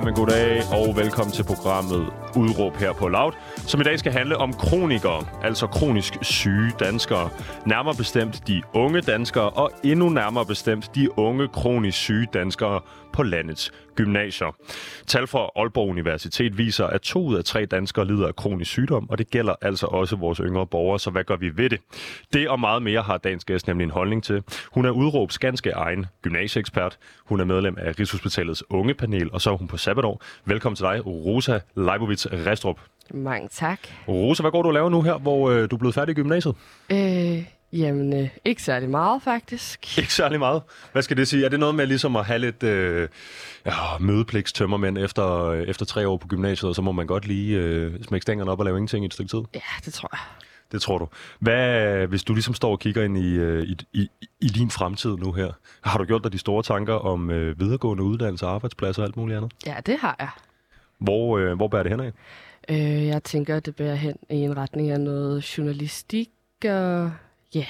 [0.00, 4.36] Jamen goddag og velkommen til programmet Udråb her på Loud, som i dag skal handle
[4.36, 7.30] om kronikere, altså kronisk syge danskere.
[7.66, 12.80] Nærmere bestemt de unge danskere, og endnu nærmere bestemt de unge kronisk syge danskere
[13.12, 14.56] på landets gymnasier.
[15.06, 19.10] Tal fra Aalborg Universitet viser, at to ud af tre danskere lider af kronisk sygdom,
[19.10, 21.80] og det gælder altså også vores yngre borgere, så hvad gør vi ved det?
[22.32, 24.42] Det og meget mere har dagens gæst nemlig en holdning til.
[24.72, 26.98] Hun er udråbs ganske egen gymnasieekspert.
[27.24, 30.22] Hun er medlem af Rigshospitalets ungepanel, og så er hun på sabbatår.
[30.44, 32.80] Velkommen til dig, Rosa Leibovitz Restrup.
[33.14, 33.80] Mange tak.
[34.08, 36.14] Rosa, hvad går du og laver nu her, hvor øh, du er blevet færdig i
[36.14, 36.54] gymnasiet?
[36.92, 39.88] Øh, jamen, øh, ikke særlig meget faktisk.
[39.98, 40.62] Ikke særlig meget.
[40.92, 41.44] Hvad skal det sige?
[41.44, 43.08] Er det noget med ligesom at have lidt øh,
[43.66, 47.58] ja, mødepligtstømmermænd efter, øh, efter tre år på gymnasiet, og så må man godt lige
[47.58, 49.40] øh, smække stængerne op og lave ingenting i et stykke tid?
[49.54, 50.20] Ja, det tror jeg.
[50.72, 51.08] Det tror du.
[51.38, 54.08] Hvad, hvis du ligesom står og kigger ind i, øh, i, i,
[54.40, 58.02] i din fremtid nu her, har du gjort dig de store tanker om øh, videregående
[58.02, 59.52] uddannelse, arbejdspladser og alt muligt andet?
[59.66, 60.28] Ja, det har jeg.
[60.98, 62.12] Hvor, øh, hvor bærer det hen af?
[62.68, 66.30] Øh, jeg tænker, at det bærer hen i en retning af noget journalistik
[66.64, 67.12] og
[67.54, 67.64] ja,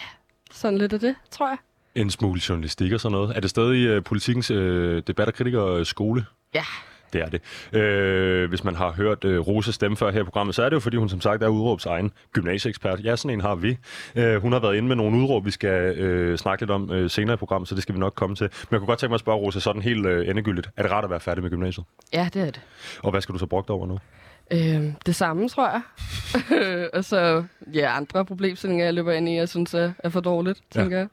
[0.53, 1.59] sådan lidt af det, tror jeg.
[1.95, 3.37] En smule journalistik og sådan noget.
[3.37, 6.25] Er det stadig øh, politikens øh, debat- og kritiker skole?
[6.55, 6.65] Ja,
[7.13, 7.43] Det er det.
[7.81, 10.75] Øh, hvis man har hørt øh, Roses stemme før her i programmet, så er det
[10.75, 13.05] jo, fordi hun som sagt er udråbs egen gymnasieekspert.
[13.05, 13.77] Ja, sådan en har vi.
[14.17, 17.11] Øh, hun har været inde med nogle udråb, vi skal øh, snakke lidt om øh,
[17.11, 18.45] senere i programmet, så det skal vi nok komme til.
[18.45, 20.69] Men jeg kunne godt tænke mig at spørge Rosa sådan helt øh, endegyldigt.
[20.77, 21.87] Er det rart at være færdig med gymnasiet?
[22.13, 22.61] ja, det er det.
[23.03, 23.99] Og hvad skal du så brugt over nu?
[24.53, 25.83] Øh, det samme, tror jeg.
[26.95, 30.61] og så, ja, andre problemstillinger, jeg løber ind i, jeg synes er, er for dårligt,
[30.75, 30.81] Ja.
[30.81, 31.09] tænker jeg.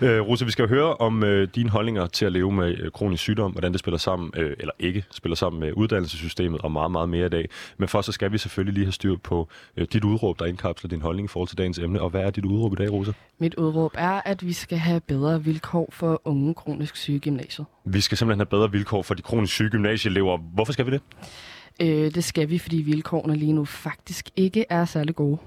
[0.00, 3.22] Øh, Rosa, vi skal høre om øh, dine holdninger til at leve med øh, kronisk
[3.22, 7.08] sygdom, hvordan det spiller sammen, øh, eller ikke spiller sammen med uddannelsessystemet og meget, meget
[7.08, 7.48] mere i dag.
[7.78, 10.88] Men først så skal vi selvfølgelig lige have styr på øh, dit udråb, der indkapsler
[10.88, 12.00] din holdning i forhold til dagens emne.
[12.00, 13.12] Og hvad er dit udråb i dag, Rosa?
[13.38, 17.66] Mit udråb er, at vi skal have bedre vilkår for unge kronisk syge gymnasiet.
[17.84, 20.38] Vi skal simpelthen have bedre vilkår for de kronisk syge gymnasieelever.
[20.54, 21.00] Hvorfor skal vi det?
[21.80, 25.38] Øh, det skal vi, fordi vilkårene lige nu faktisk ikke er særlig gode.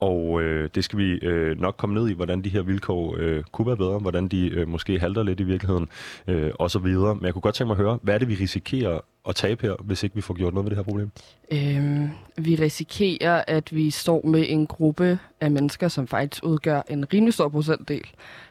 [0.00, 3.44] Og øh, det skal vi øh, nok komme ned i, hvordan de her vilkår øh,
[3.52, 5.88] kunne være bedre, hvordan de øh, måske halter lidt i virkeligheden,
[6.26, 7.14] øh, og så videre.
[7.14, 9.66] Men jeg kunne godt tænke mig at høre, hvad er det, vi risikerer at tabe
[9.66, 11.10] her, hvis ikke vi får gjort noget ved det her problem?
[11.52, 17.12] Øhm, vi risikerer, at vi står med en gruppe af mennesker, som faktisk udgør en
[17.12, 18.04] rimelig stor procentdel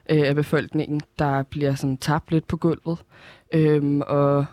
[0.10, 2.98] øh, af befolkningen, der bliver sådan tabt lidt på gulvet,
[3.54, 4.46] øhm, og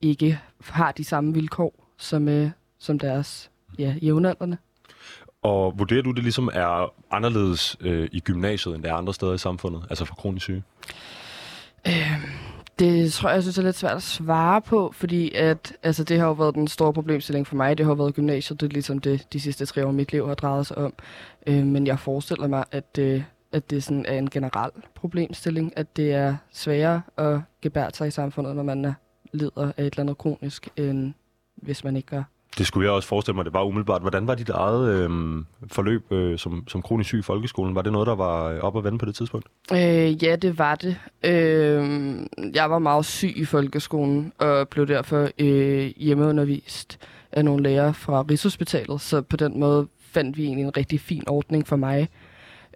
[0.00, 4.56] ikke har de samme vilkår som, øh, som deres ja, jævnaldrende.
[5.42, 9.32] Og vurderer du, det ligesom er anderledes øh, i gymnasiet, end det er andre steder
[9.32, 10.62] i samfundet, altså for kronisk syge?
[12.78, 16.18] Det tror jeg, jeg synes er lidt svært at svare på, fordi at, altså, det
[16.18, 17.78] har jo været den store problemstilling for mig.
[17.78, 20.12] Det har jo været gymnasiet, det er ligesom det, de sidste tre år af mit
[20.12, 20.92] liv har drejet sig om.
[21.46, 23.22] Øh, men jeg forestiller mig, at, øh,
[23.52, 28.10] at det sådan er en generel problemstilling, at det er sværere at gebære sig i
[28.10, 28.92] samfundet, når man er,
[29.32, 31.14] lider af et eller andet kronisk, end
[31.62, 32.22] hvis man ikke gør.
[32.58, 34.00] Det skulle jeg også forestille mig, det var umiddelbart.
[34.00, 35.10] Hvordan var dit eget øh,
[35.72, 37.74] forløb øh, som, som kronisk syg i folkeskolen?
[37.74, 39.46] Var det noget, der var øh, op at vende på det tidspunkt?
[39.72, 40.96] Øh, ja, det var det.
[41.24, 42.18] Øh,
[42.54, 46.98] jeg var meget syg i folkeskolen, og blev derfor øh, hjemmeundervist
[47.32, 51.24] af nogle læger fra Rigshospitalet, så på den måde fandt vi egentlig en rigtig fin
[51.26, 52.08] ordning for mig.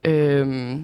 [0.04, 0.76] Øh,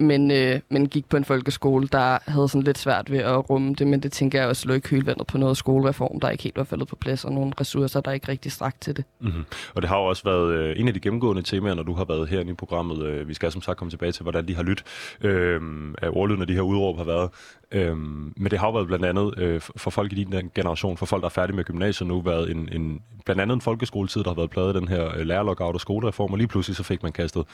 [0.00, 3.74] men, øh, men gik på en folkeskole, der havde sådan lidt svært ved at rumme
[3.74, 6.56] det, men det tænker jeg også lå i kølvandet på noget skolereform, der ikke helt
[6.56, 9.04] var faldet på plads, og nogle ressourcer, der ikke rigtig strak til det.
[9.20, 9.44] Mm-hmm.
[9.74, 12.04] Og det har jo også været øh, en af de gennemgående temaer, når du har
[12.04, 13.06] været herinde i programmet.
[13.06, 14.86] Øh, vi skal som sagt komme tilbage til, hvordan de har lyttet
[15.20, 15.60] øh,
[16.02, 17.30] af ordlyden af de her udråb har været.
[17.72, 21.06] Øh, men det har jo været blandt andet øh, for folk i din generation, for
[21.06, 24.30] folk, der er færdige med gymnasiet nu, været en, en, blandt andet en folkeskoletid, der
[24.30, 27.02] har været pladet af den her øh, lærerlockout og skolereform, og lige pludselig så fik
[27.02, 27.44] man kastet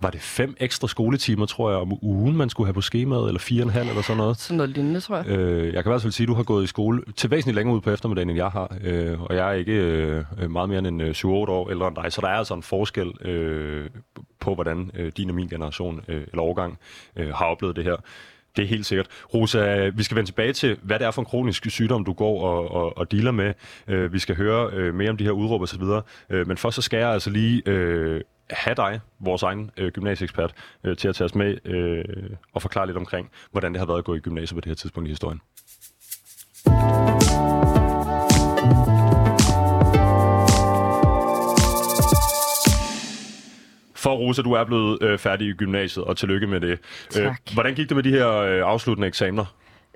[0.00, 3.40] var det fem ekstra skoletimer, tror jeg, om ugen, man skulle have på skemaet, eller
[3.40, 4.36] fire og en halv, eller sådan noget.
[4.36, 5.26] Sådan noget lignende, tror jeg.
[5.26, 7.56] Øh, jeg kan i hvert fald sige, at du har gået i skole til væsentligt
[7.56, 8.76] længere ud på eftermiddagen, end jeg har.
[8.84, 12.12] Øh, og jeg er ikke øh, meget mere end øh, 7-8 år ældre end dig,
[12.12, 13.90] så der er altså en forskel øh,
[14.40, 16.78] på, hvordan øh, din og min generation, øh, eller årgang,
[17.16, 17.96] øh, har oplevet det her.
[18.56, 19.06] Det er helt sikkert.
[19.34, 22.42] Rosa, vi skal vende tilbage til, hvad det er for en kronisk sygdom, du går
[22.42, 23.54] og, og, og dealer med.
[23.88, 26.02] Øh, vi skal høre øh, mere om de her udråb og så videre.
[26.30, 28.20] Øh, men først så skal jeg altså lige øh,
[28.50, 30.54] have dig, vores egen øh, gymnasieekspert,
[30.84, 32.04] øh, til at tage os med øh,
[32.52, 34.74] og forklare lidt omkring, hvordan det har været at gå i gymnasiet på det her
[34.74, 35.40] tidspunkt i historien.
[43.94, 46.78] For Rosa, du er blevet øh, færdig i gymnasiet, og tillykke med det.
[47.10, 47.22] Tak.
[47.22, 49.44] Øh, hvordan gik det med de her øh, afsluttende eksamener?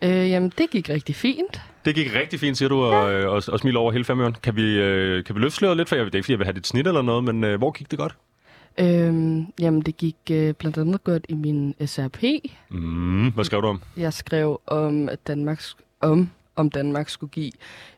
[0.02, 1.60] Øh, jamen, det gik rigtig fint.
[1.84, 4.36] Det gik rigtig fint, siger du, og, øh, og, og smiler over hele femøren.
[4.42, 6.04] Kan vi, øh, kan vi løfte sløret lidt for jer?
[6.04, 7.90] Det er ikke, fordi jeg vil have dit snit eller noget, men øh, hvor gik
[7.90, 8.16] det godt?
[8.78, 12.22] Øh, jamen, det gik øh, blandt andet godt i min SRP.
[12.70, 13.82] Mm, hvad skrev du om?
[13.96, 15.62] Jeg skrev om, at Danmark,
[16.00, 17.52] om, om Danmark skulle give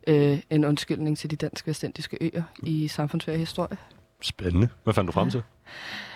[0.07, 3.77] øh, en undskyldning til de danske vestindiske øer i samfundsfærd historie.
[4.23, 4.69] Spændende.
[4.85, 5.43] Hvad fandt du frem til?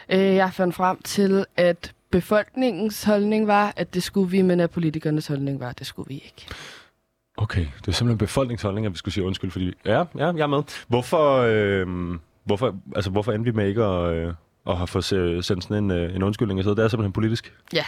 [0.08, 4.70] Øh, jeg fandt frem til, at befolkningens holdning var, at det skulle vi, men at
[4.70, 6.46] politikernes holdning var, at det skulle vi ikke.
[7.37, 9.72] Okay, det er simpelthen befolkningsholdning, at vi skulle sige undskyld, fordi...
[9.84, 10.62] Ja, ja, jeg er med.
[10.88, 14.34] Hvorfor, øh, hvorfor, altså, hvorfor endte vi med ikke at, øh,
[14.66, 16.75] at have fået se- sendt sådan en, øh, en undskyldning afsted?
[16.76, 17.52] Det er simpelthen politisk.
[17.72, 17.84] Ja.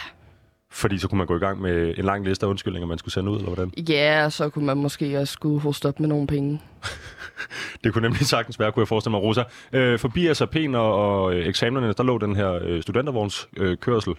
[0.71, 3.13] Fordi så kunne man gå i gang med en lang liste af undskyldninger, man skulle
[3.13, 3.71] sende ud, eller hvordan?
[3.89, 6.61] Ja, og så kunne man måske også skulle hoste op med nogle penge.
[7.83, 9.43] Det kunne nemlig sagtens være, kunne jeg forestille mig, Rosa.
[9.73, 14.13] Øh, forbi SAP'en og, og øh, eksamenerne, der lå den her øh, studentervogns øh, kørsel.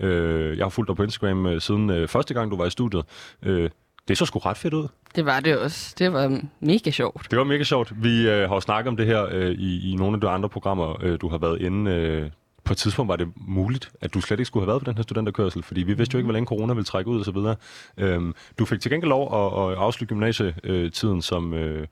[0.00, 2.70] Øh, jeg har fulgt dig på Instagram øh, siden øh, første gang, du var i
[2.70, 3.04] studiet.
[3.42, 3.70] Øh,
[4.10, 4.88] det så sgu ret fedt ud.
[5.14, 5.94] Det var det også.
[5.98, 7.26] Det var mega sjovt.
[7.30, 7.92] Det var mega sjovt.
[8.02, 10.48] Vi øh, har jo snakket om det her øh, i, i nogle af de andre
[10.48, 11.90] programmer, øh, du har været inde.
[11.90, 12.30] Øh,
[12.64, 14.96] på et tidspunkt var det muligt, at du slet ikke skulle have været på den
[14.96, 17.32] her studenterkørsel, fordi vi vidste jo ikke, hvor længe corona ville trække ud og så
[17.32, 17.56] videre.
[17.96, 21.86] Øhm, du fik til gengæld lov at, at afslutte gymnasietiden som, øh,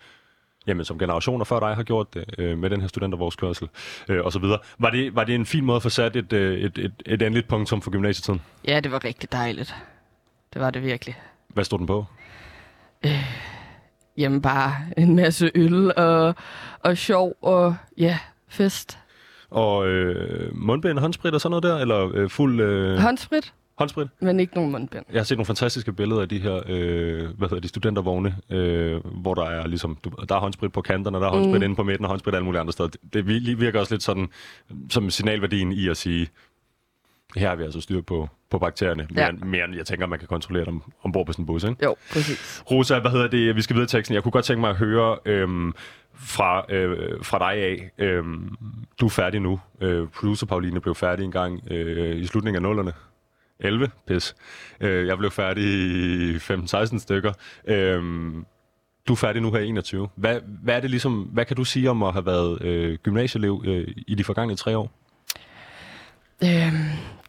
[0.67, 3.69] jamen, som generationer før dig har gjort det øh, med den her studentervogskørsel
[4.09, 4.59] øh, og så videre.
[4.79, 7.23] Var det, var det en fin måde at få sat et, øh, et, et, et
[7.23, 8.41] endeligt punktum for gymnasietiden?
[8.67, 9.75] Ja, det var rigtig dejligt.
[10.55, 11.17] Det var det virkelig.
[11.55, 12.05] Hvad stod den på?
[14.19, 16.35] Jamen bare en masse øl og,
[16.81, 18.19] og sjov og ja,
[18.49, 18.99] fest.
[19.51, 21.77] Og øh, mundbind, håndsprit og sådan noget der?
[21.79, 24.09] Eller øh, fuld øh, Håndsprit, håndsprit?
[24.21, 25.05] men ikke nogen mundbind.
[25.13, 29.01] Jeg har set nogle fantastiske billeder af de her, øh, hvad hedder de, studentervogne, øh,
[29.23, 31.63] hvor der er ligesom, du, der er håndsprit på kanterne, der er håndsprit mm.
[31.63, 32.89] inde på midten og håndsprit alle mulige andre steder.
[32.89, 34.29] Det, det vir- virker også lidt sådan,
[34.91, 36.29] som signalværdien i at sige,
[37.37, 39.33] her har vi altså styr på, på bakterierne, mere, Ja.
[39.33, 41.85] mere end jeg tænker, man kan kontrollere dem ombord på sådan en bus, ikke?
[41.85, 42.63] Jo, præcis.
[42.71, 43.57] Rosa, hvad hedder det?
[43.57, 44.15] Vi skal videre i teksten.
[44.15, 45.73] Jeg kunne godt tænke mig at høre øhm,
[46.15, 47.91] fra, øh, fra dig af.
[47.99, 48.57] Øhm,
[49.01, 49.61] du er færdig nu.
[49.81, 52.93] Øh, producer Pauline blev færdig en gang øh, i slutningen af nullerne.
[53.61, 54.35] 11, pis.
[54.81, 57.33] Øh, jeg blev færdig i 15-16 stykker.
[57.67, 58.45] Øhm,
[59.09, 60.09] du er færdig nu her i 21.
[60.15, 63.63] Hvad, hvad, er det ligesom, hvad kan du sige om at have været øh, gymnasieelev
[63.67, 64.98] øh, i de forgangne tre år?
[66.45, 66.85] Øhm,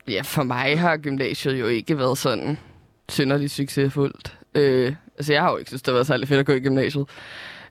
[0.07, 2.57] ja, for mig har gymnasiet jo ikke været sådan
[3.09, 4.39] synderligt succesfuldt.
[4.55, 6.59] Øh, altså, jeg har jo ikke synes, det har været særlig fedt at gå i
[6.59, 7.09] gymnasiet.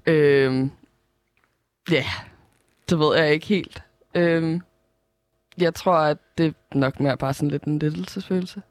[0.07, 0.67] Øh,
[1.91, 2.05] ja,
[2.91, 3.83] det ved jeg ikke helt.
[4.15, 4.61] Øh,
[5.59, 8.63] jeg tror, at det nok mere bare sådan lidt en lettelsesfølelse.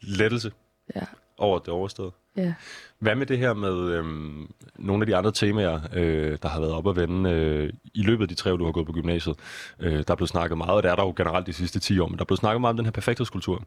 [0.00, 0.52] Lettelse
[0.96, 1.04] Ja.
[1.38, 2.12] over det overstået.
[2.38, 2.54] Ja.
[2.98, 6.72] Hvad med det her med øhm, nogle af de andre temaer, øh, der har været
[6.72, 9.36] op at vende øh, i løbet af de tre år, du har gået på gymnasiet?
[9.80, 11.98] Øh, der er blevet snakket meget, og det er der jo generelt de sidste 10
[11.98, 13.64] år, men der er blevet snakket meget om den her perfekthedskultur.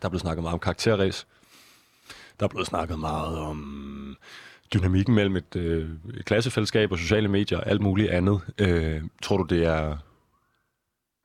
[0.00, 1.26] Der er blevet snakket meget om karakterræs.
[2.40, 4.16] Der er blevet snakket meget om
[4.74, 8.40] dynamikken mellem et, øh, et klassefællesskab og sociale medier og alt muligt andet.
[8.58, 9.96] Øh, tror du, det er...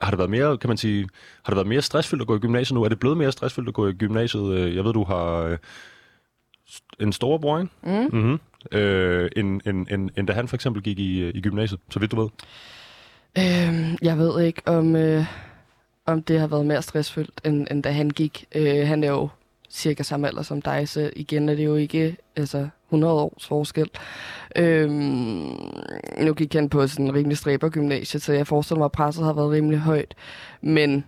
[0.01, 1.09] Har det været mere, kan man sige,
[1.43, 2.83] har det været mere stressfyldt at gå i gymnasiet nu?
[2.83, 4.53] Er det blevet mere stressfyldt at gå i gymnasiet?
[4.53, 5.57] Øh, jeg ved, du har øh,
[6.99, 7.71] en storebror, ikke?
[7.83, 8.17] Mm.
[8.17, 8.39] Mm-hmm.
[8.71, 12.11] Øh, end, end, end, end da han for eksempel gik i, i gymnasiet, så vidt
[12.11, 12.29] du ved.
[13.37, 15.25] Øh, jeg ved ikke, om, øh,
[16.05, 18.45] om det har været mere stressfyldt, end, end da han gik.
[18.55, 19.29] Øh, han er jo
[19.69, 23.89] cirka samme alder som dig, så igen er det jo ikke altså, 100 års forskel.
[24.55, 24.89] Øh,
[26.19, 29.25] nu gik han på sådan en rimelig stræber gymnasie, så jeg forestiller mig, at presset
[29.25, 30.15] har været rimelig højt.
[30.61, 31.05] Men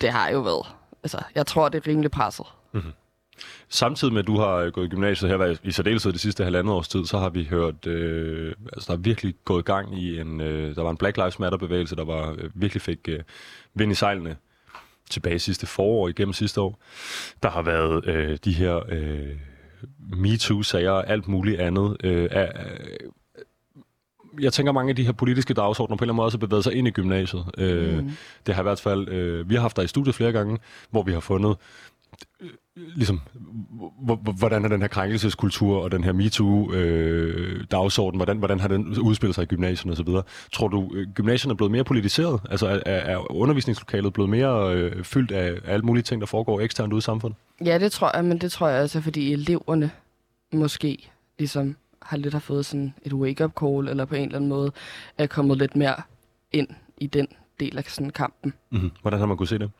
[0.00, 0.66] det har jo været.
[1.02, 2.46] Altså, jeg tror, det er rimelig presset.
[3.68, 6.74] Samtidig med, at du har øh, gået i gymnasiet her i særdeleshed det sidste halvandet
[6.74, 10.40] års tid, så har vi hørt, øh, altså der er virkelig gået gang i en,
[10.40, 13.20] øh, der var en Black Lives Matter bevægelse, der var øh, virkelig fik øh,
[13.74, 14.36] vind i sejlene
[15.10, 16.78] tilbage sidste forår, igennem sidste år.
[17.42, 19.28] Der har været øh, de her øh,
[20.16, 21.96] MeToo-sager og alt muligt andet.
[22.04, 22.96] Øh, af, af-
[24.40, 26.46] jeg tænker, mange af de her politiske dagsordner på en eller anden måde også har
[26.46, 27.44] bevæget sig ind i gymnasiet.
[27.58, 28.10] Øh, Mm.
[28.46, 30.58] Det har i hvert fald, øh, vi har haft dig i studiet flere gange,
[30.90, 31.56] hvor vi har fundet,
[32.40, 33.20] øh, ligesom,
[34.38, 39.42] hvordan er den her krænkelseskultur og den her MeToo-dagsorden, hvordan, hvordan har den udspillet sig
[39.42, 40.08] i gymnasierne osv.
[40.52, 42.40] Tror du, øh, gymnasierne er blevet mere politiseret?
[42.50, 46.26] Altså er, er er undervisningslokalet blevet mere øh, fyldt af, af alle mulige ting, der
[46.26, 47.38] foregår eksternt ude i samfundet?
[47.64, 49.90] Ja, det tror jeg, men det tror jeg også, fordi eleverne
[50.52, 54.48] måske ligesom har lidt har fået sådan et wake-up call, eller på en eller anden
[54.48, 54.72] måde
[55.18, 55.94] er kommet lidt mere
[56.52, 57.28] ind i den
[57.60, 58.52] del af sådan kampen.
[58.70, 58.90] Mm-hmm.
[59.02, 59.70] Hvordan har man kunne se det?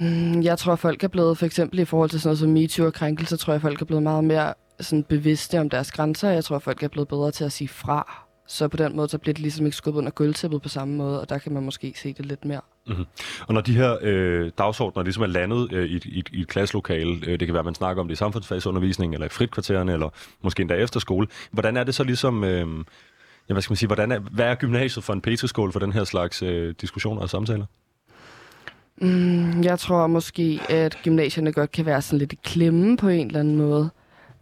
[0.00, 2.86] Mm, jeg tror, folk er blevet, for eksempel i forhold til sådan noget som MeToo
[2.86, 6.30] og krænkelse, tror jeg, folk er blevet meget mere sådan bevidste om deres grænser.
[6.30, 8.26] Jeg tror, folk er blevet bedre til at sige fra.
[8.46, 11.20] Så på den måde, så bliver det ligesom ikke skubbet under gulvtæppet på samme måde,
[11.20, 12.60] og der kan man måske se det lidt mere.
[12.86, 13.04] Mm-hmm.
[13.46, 17.18] Og når de her øh, dagsordner ligesom er landet øh, i, i, i et klasselokale,
[17.26, 20.08] øh, det kan være, at man snakker om det i samfundsfagsundervisning, eller i fritkvartererne, eller
[20.42, 22.44] måske endda efter skole, hvordan er det så ligesom...
[22.44, 22.84] Øh,
[23.48, 25.92] ja, hvad skal man sige, hvordan er, hvad er gymnasiet for en petriskål for den
[25.92, 27.66] her slags øh, diskussioner og samtaler?
[29.00, 33.26] Mm, jeg tror måske, at gymnasierne godt kan være sådan lidt i klemme på en
[33.26, 33.90] eller anden måde.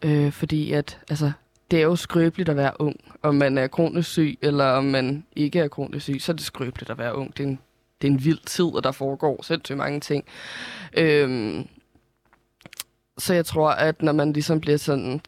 [0.02, 1.32] Øh, fordi at, altså,
[1.70, 2.96] det er jo skrøbeligt at være ung.
[3.22, 6.44] Om man er kronisk syg, eller om man ikke er kronisk syg, så er det
[6.44, 7.36] skrøbeligt at være ung.
[7.36, 7.58] Det er en,
[8.02, 10.24] det er en vild tid, og der foregår sindssygt mange ting.
[10.96, 11.64] Øh,
[13.18, 15.20] så jeg tror, at når man ligesom bliver sådan,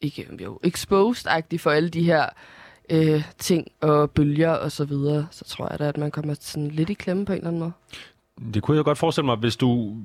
[0.00, 2.26] ikke jo, exposed-agtig for alle de her
[2.90, 6.68] øh, ting og bølger og så videre, så tror jeg da, at man kommer sådan
[6.68, 7.72] lidt i klemme på en eller anden måde.
[8.54, 9.96] Det kunne jeg godt forestille mig, hvis du,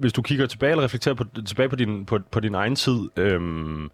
[0.00, 2.98] hvis du kigger tilbage eller reflekterer på, tilbage på din, på, på din egen tid
[3.16, 3.90] øhm,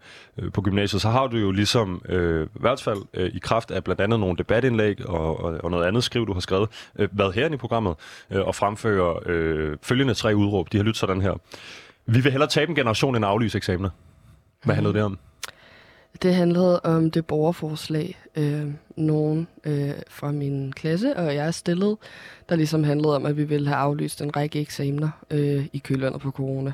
[0.53, 3.83] på gymnasiet, så har du jo ligesom, øh, i hvert fald øh, i kraft af
[3.83, 6.69] blandt andet nogle debatindlæg og, og, og noget andet skriv, du har skrevet,
[6.99, 7.95] øh, været her i programmet
[8.31, 10.71] øh, og fremfører øh, følgende tre udråb.
[10.71, 11.33] De har lyttet sådan her.
[12.05, 13.89] Vi vil hellere tabe en generation end aflyse eksamener.
[14.63, 15.17] Hvad handlede det om?
[16.21, 21.97] Det handlede om det borgerforslag, øh, nogen øh, fra min klasse og jeg stillede,
[22.49, 26.21] der ligesom handlede om, at vi ville have aflyst en række eksamener øh, i kølvandet
[26.21, 26.73] på corona.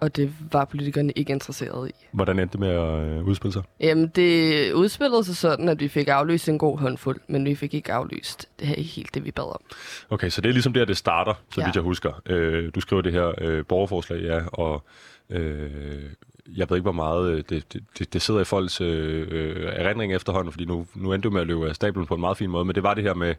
[0.00, 1.92] Og det var politikerne ikke interesseret i.
[2.12, 3.62] Hvordan endte det med at øh, udspille sig?
[3.80, 7.74] Jamen, det udspillede sig sådan, at vi fik aflyst en god håndfuld, men vi fik
[7.74, 8.48] ikke aflyst.
[8.58, 9.60] Det her er helt det, vi bad om.
[10.10, 11.66] Okay, så det er ligesom der, det starter, så ja.
[11.66, 12.22] vidt jeg husker.
[12.26, 14.84] Øh, du skriver det her øh, borgerforslag, ja, og
[15.30, 16.02] øh,
[16.46, 20.14] jeg ved ikke, hvor meget øh, det, det, det sidder i folks øh, øh, erindring
[20.14, 22.50] efterhånden, fordi nu, nu endte du med at løbe af stablen på en meget fin
[22.50, 23.34] måde, men det var det her med,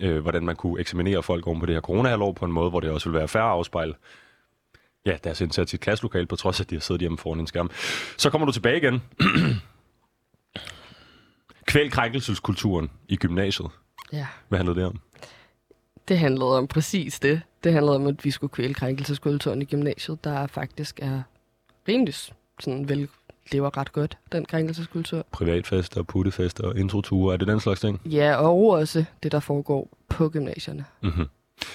[0.00, 2.80] øh, hvordan man kunne eksaminere folk oven på det her corona på en måde, hvor
[2.80, 3.94] det også ville være færre afspejl
[5.06, 7.40] ja, deres indsats i et klasselokale, på trods af, at de har siddet hjemme foran
[7.40, 7.70] en skærm.
[8.16, 9.02] Så kommer du tilbage igen.
[11.66, 13.68] Kvæl krænkelseskulturen i gymnasiet.
[14.12, 14.26] Ja.
[14.48, 15.00] Hvad handlede det om?
[16.08, 17.42] Det handlede om præcis det.
[17.64, 21.22] Det handlede om, at vi skulle kvæle krænkelseskulturen i gymnasiet, der faktisk er
[21.88, 22.14] rimelig
[22.60, 23.08] sådan vel
[23.52, 25.26] lever ret godt, den krænkelseskultur.
[25.32, 28.00] Privatfester, puttefester, introture, er det den slags ting?
[28.04, 30.84] Ja, og også det, der foregår på gymnasierne.
[31.02, 31.26] Mm-hmm.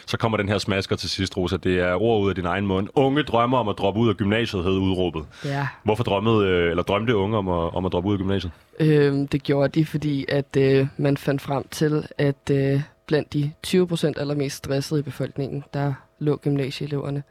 [0.08, 1.58] Så kommer den her smasker til sidst, Rosa.
[1.58, 2.88] Det er ord ud af din egen mund.
[2.96, 5.26] Unge drømmer om at droppe ud af gymnasiet, hed udråbet.
[5.46, 5.68] Ja.
[5.84, 8.52] Hvorfor drømmede, øh, eller drømte unge om at, om at droppe ud af gymnasiet?
[8.80, 13.52] Øhm, det gjorde de, fordi at øh, man fandt frem til, at øh, blandt de
[13.64, 17.24] 20 procent allermest stressede i befolkningen, der lå gymnasieeleverne.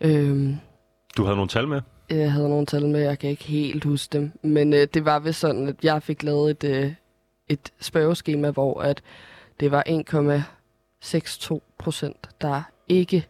[0.00, 0.56] Øhm,
[1.16, 1.80] du havde nogle tal med?
[2.10, 4.32] Jeg havde nogle tal med, jeg kan ikke helt huske dem.
[4.42, 6.92] Men øh, det var vist sådan, at jeg fik lavet et, øh,
[7.48, 9.02] et spørgeskema, hvor at
[9.60, 13.26] det var 1,62 procent, der ikke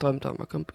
[0.00, 0.66] drømte om at komme,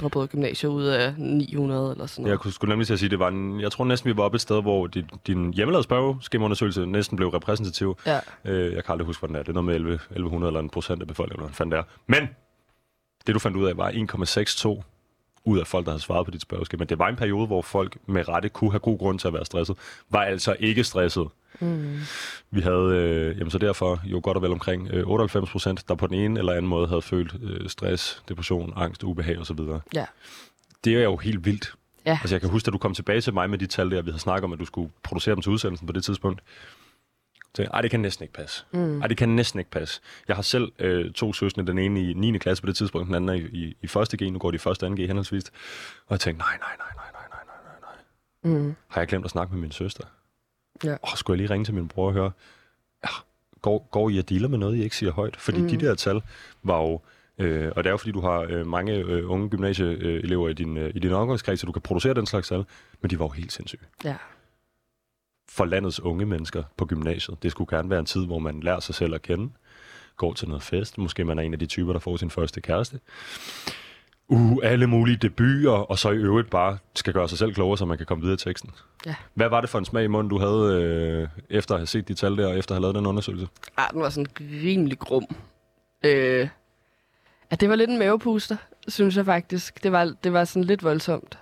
[0.00, 2.30] droppe ud af gymnasiet ud af 900 eller sådan noget.
[2.30, 4.22] Jeg kunne skulle nemlig til at sige, det var en, jeg tror næsten, vi var
[4.22, 7.98] oppe et sted, hvor din, din hjemmelavede spørgeskemaundersøgelse næsten blev repræsentativ.
[8.06, 8.20] Ja.
[8.44, 9.40] Øh, jeg kan aldrig huske, hvad den er.
[9.40, 11.84] Det er noget med 11, 1100 eller en procent af befolkningen, hvad fandt det er.
[12.06, 12.28] Men
[13.26, 14.82] det, du fandt ud af, var 1,62
[15.48, 16.80] ud af folk, der havde svaret på dit spørgeskema.
[16.80, 19.34] Men det var en periode, hvor folk med rette kunne have god grund til at
[19.34, 19.76] være stresset,
[20.10, 21.28] var altså ikke stresset.
[21.60, 21.98] Mm.
[22.50, 25.94] Vi havde øh, jamen så derfor jo godt og vel omkring øh, 98 procent, der
[25.94, 29.58] på den ene eller anden måde havde følt øh, stress, depression, angst, ubehag osv.
[29.94, 30.04] Ja.
[30.84, 31.74] Det er jo helt vildt.
[32.06, 32.18] Ja.
[32.22, 34.10] Altså jeg kan huske, at du kom tilbage til mig med de tal der, vi
[34.10, 36.40] havde snakket om, at du skulle producere dem til udsendelsen på det tidspunkt.
[37.54, 38.64] Så ej, det kan næsten ikke passe.
[38.72, 39.00] Mm.
[39.00, 40.00] Ej, det kan næsten ikke passe.
[40.28, 42.38] Jeg har selv øh, to søstre, den ene i 9.
[42.38, 44.58] klasse på det tidspunkt, den anden i, i, i første G, nu går de i
[44.58, 45.44] første og anden G henholdsvis.
[46.06, 48.58] Og jeg tænkte, nej, nej, nej, nej, nej, nej, nej, nej.
[48.58, 48.74] Mm.
[48.88, 50.04] Har jeg glemt at snakke med min søster?
[50.84, 50.96] Ja.
[51.02, 52.30] Oh, skulle jeg lige ringe til min bror og høre,
[53.04, 53.10] ja,
[53.62, 55.36] går, går I og dealer med noget, I ikke siger højt?
[55.36, 55.68] Fordi mm.
[55.68, 56.22] de der tal
[56.62, 57.00] var jo,
[57.38, 60.76] øh, og det er jo fordi, du har øh, mange øh, unge gymnasieelever i din,
[60.76, 62.64] øh, i din omgangskreds, så du kan producere den slags tal,
[63.00, 63.82] men de var jo helt sindssyge.
[64.04, 64.16] Ja
[65.48, 67.42] for landets unge mennesker på gymnasiet.
[67.42, 69.50] Det skulle gerne være en tid, hvor man lærer sig selv at kende,
[70.16, 72.60] går til noget fest, måske man er en af de typer, der får sin første
[72.60, 73.00] kæreste.
[74.28, 77.84] Uh, alle mulige debuter, og så i øvrigt bare skal gøre sig selv klogere, så
[77.84, 78.70] man kan komme videre i teksten.
[79.06, 79.14] Ja.
[79.34, 82.08] Hvad var det for en smag i munden, du havde, øh, efter at have set
[82.08, 83.48] de tal der, og efter at have lavet den undersøgelse?
[83.76, 85.26] Ah, den var sådan rimelig grum.
[86.04, 86.48] Øh,
[87.50, 88.56] ja, det var lidt en mavepuster,
[88.88, 89.82] synes jeg faktisk.
[89.82, 91.38] Det var, det var sådan lidt voldsomt.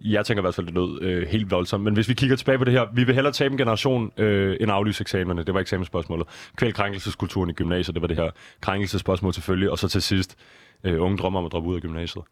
[0.00, 1.84] Jeg tænker i hvert fald, det lød øh, helt voldsomt.
[1.84, 4.56] Men hvis vi kigger tilbage på det her, vi vil hellere tabe en generation øh,
[4.60, 5.42] end aflyse eksamenerne.
[5.42, 6.26] Det var eksamensspørgsmålet.
[6.56, 9.70] Kvæl krænkelseskulturen i gymnasiet, det var det her krænkelsesspørgsmål selvfølgelig.
[9.70, 10.36] Og så til sidst,
[10.84, 12.24] øh, unge drømmer om at droppe ud af gymnasiet.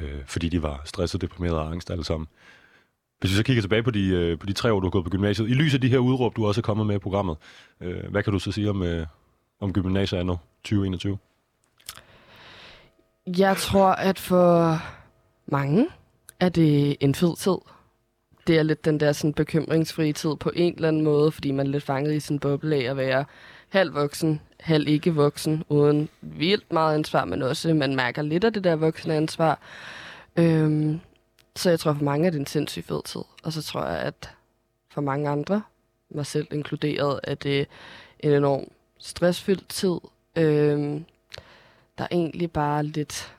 [0.00, 2.26] Øh, fordi de var stresset, deprimeret og angst alle sammen.
[3.20, 5.04] Hvis vi så kigger tilbage på de, øh, på de tre år, du har gået
[5.04, 7.36] på gymnasiet, i lyset af de her udråb, du også er kommet med i programmet,
[7.80, 9.06] øh, hvad kan du så sige om, øh,
[9.60, 11.18] om gymnasiet anno 2021?
[13.38, 14.78] Jeg tror, at for
[15.46, 15.86] mange
[16.40, 17.56] er det en fed tid.
[18.46, 21.66] det er lidt den der sådan, bekymringsfri tid på en eller anden måde, fordi man
[21.66, 23.24] er lidt fanget i sin boble af at være
[23.68, 28.52] halv voksen, halv ikke voksen, uden vildt meget ansvar, men også man mærker lidt af
[28.52, 29.60] det der voksne ansvar.
[30.36, 31.00] Øhm,
[31.56, 33.22] så jeg tror for mange er det en sindssygt fed tid.
[33.42, 34.30] Og så tror jeg, at
[34.90, 35.62] for mange andre,
[36.10, 37.64] mig selv inkluderet, at det er
[38.20, 38.64] en enorm
[38.98, 39.98] stressfyldt tid.
[40.36, 41.04] Øhm,
[41.98, 43.32] der er egentlig bare lidt...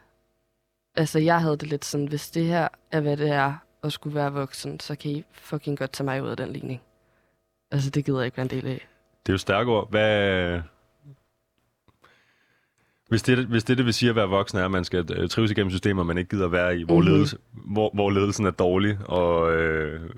[0.98, 4.16] Altså, jeg havde det lidt sådan, hvis det her er, hvad det er, at skulle
[4.16, 6.82] være voksen, så kan I fucking godt tage mig ud af den ligning.
[7.72, 8.88] Altså, det gider jeg ikke være en del af.
[9.26, 9.90] Det er jo stærke ord.
[9.90, 10.60] Hvad...
[13.10, 15.30] Hvis det, hvis det, det vil sige at være voksen, er, at man skal øh,
[15.30, 17.08] trives igennem systemer, man ikke gider være i, hvor, Mhm.
[17.08, 20.10] ledelse, hvor, hvor ledelsen er dårlig, og øh,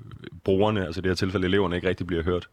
[0.44, 2.48] brugerne, altså i det her tilfælde eleverne, ikke rigtig bliver hørt,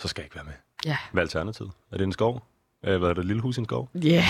[0.00, 0.52] så skal jeg ikke være med.
[0.86, 0.96] Ja.
[1.12, 1.70] Hvad er alternativet?
[1.92, 2.42] Er det en skov?
[2.86, 3.88] Øh, hvad er det, et lille hus i en skov?
[3.94, 4.24] Ja, yeah,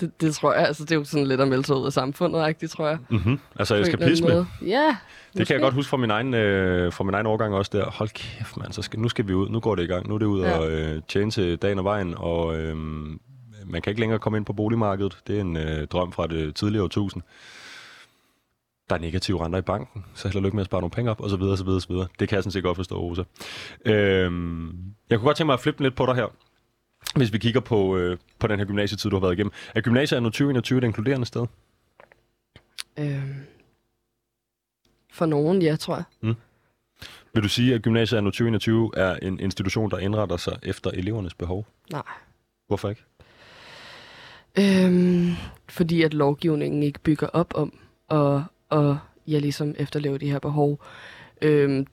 [0.00, 0.66] det, det tror jeg.
[0.66, 2.98] Altså, det er jo sådan lidt at melde sig ud af samfundet, rigtigt, tror jeg.
[3.10, 3.38] Mm-hmm.
[3.58, 4.46] Altså eskapisme.
[4.66, 4.96] Ja,
[5.36, 7.90] Det kan jeg godt huske fra min egen, øh, fra min egen årgang også der.
[7.90, 8.72] Hold kæft, mand.
[8.72, 9.48] Så skal, nu skal vi ud.
[9.48, 10.08] Nu går det i gang.
[10.08, 10.58] Nu er det ud Ja.
[10.58, 12.14] og øh, tjene til dagen og vejen.
[12.16, 12.76] Og øh,
[13.66, 15.18] man kan ikke længere komme ind på boligmarkedet.
[15.26, 17.22] Det er en øh, drøm fra det tidligere årtusind.
[18.90, 21.10] Der er negative renter i banken, så held og lykke med at spare nogle penge
[21.10, 22.06] op, og så videre, så videre, så videre.
[22.20, 23.22] Det kan jeg sådan set godt forstå, Rosa.
[23.86, 24.68] Øhm,
[25.10, 26.26] jeg kunne godt tænke mig at flippe lidt på dig her,
[27.16, 29.52] hvis vi kigger på, øh, på den her gymnasietid, du har været igennem.
[29.74, 31.46] Er gymnasiet anno 2021 et inkluderende sted?
[32.98, 33.34] Øhm,
[35.12, 36.04] for nogen, ja, tror jeg.
[37.34, 41.34] Vil du sige, at gymnasiet anno 2021 er en institution, der indretter sig efter elevernes
[41.34, 41.66] behov?
[41.92, 42.02] Nej.
[42.66, 43.04] Hvorfor ikke?
[44.58, 45.30] Øhm,
[45.68, 47.78] fordi at lovgivningen ikke bygger op om
[48.10, 48.42] at,
[48.78, 50.84] at ja, ligesom efterleve de her behov.
[51.42, 51.86] Øhm,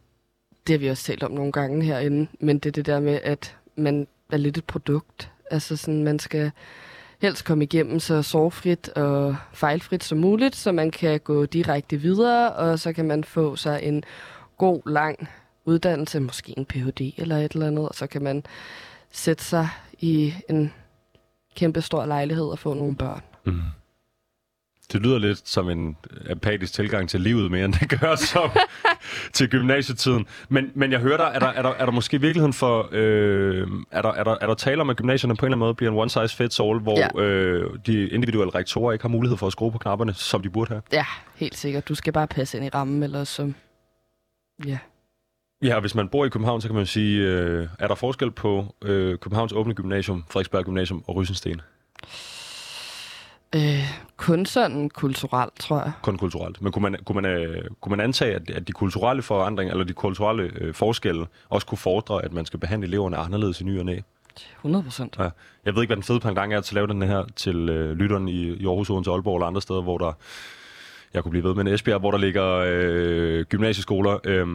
[0.67, 3.19] det har vi også talt om nogle gange herinde, men det er det der med,
[3.23, 5.31] at man er lidt et produkt.
[5.51, 6.51] Altså sådan, man skal
[7.22, 12.53] helst komme igennem så sorgfrit og fejlfrit som muligt, så man kan gå direkte videre,
[12.53, 14.03] og så kan man få sig en
[14.57, 15.27] god, lang
[15.65, 17.13] uddannelse, måske en Ph.D.
[17.17, 18.43] eller et eller andet, og så kan man
[19.12, 19.69] sætte sig
[20.00, 20.74] i en
[21.55, 23.22] kæmpe stor lejlighed og få nogle børn.
[23.46, 23.62] Mm.
[24.94, 25.97] Det lyder lidt som en
[26.30, 28.50] apatisk tilgang til livet, mere end det gør som
[29.34, 30.26] til gymnasietiden.
[30.50, 32.89] Men, men jeg hører dig, er der, er der, er der måske i virkeligheden for...
[32.91, 35.60] Øh, er, der, er, der, er der tale om, at gymnasierne på en eller anden
[35.65, 37.21] måde bliver en one size fits all, hvor Ja.
[37.23, 40.69] øh, de individuelle rektorer ikke har mulighed for at skrue på knapperne, som de burde
[40.69, 40.82] have?
[40.93, 41.88] Ja, helt sikkert.
[41.89, 43.52] Du skal bare passe ind i rammen, eller så...
[44.65, 44.78] Ja.
[45.63, 48.32] Ja, og hvis man bor i København, så kan man sige, øh, er der forskel
[48.32, 51.62] på øh, Københavns åbne gymnasium, Frederiksberg Gymnasium og Rysensten?
[53.58, 55.91] Øh, kun sådan kulturelt, tror jeg.
[56.02, 56.62] kun kulturelt.
[56.62, 59.86] Men kunne man, kunne man, øh, kunne man antage, at, at de kulturelle forandringer, eller
[59.86, 63.80] de kulturelle øh, forskelle, også kunne fordre, at man skal behandle eleverne anderledes i ny
[63.80, 64.00] og næ?
[64.56, 65.15] 100 procent.
[65.20, 65.30] Ja.
[65.65, 67.98] Jeg ved ikke, hvad den fede pendant er til at lave den her til øh,
[67.98, 70.12] lytteren i, i Aarhus, Odense, Aalborg eller andre steder, hvor der,
[71.13, 74.20] jeg kunne blive ved med en Esbjerg, hvor der ligger øh, gymnasieskoler.
[74.24, 74.48] Øh,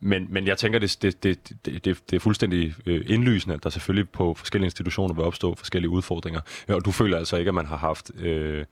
[0.00, 3.70] men, men jeg tænker, det, det, det, det, det, er fuldstændig øh, indlysende, at der
[3.70, 6.40] selvfølgelig på forskellige institutioner vil opstå forskellige udfordringer.
[6.68, 8.64] Og du føler altså ikke, at man har haft øh,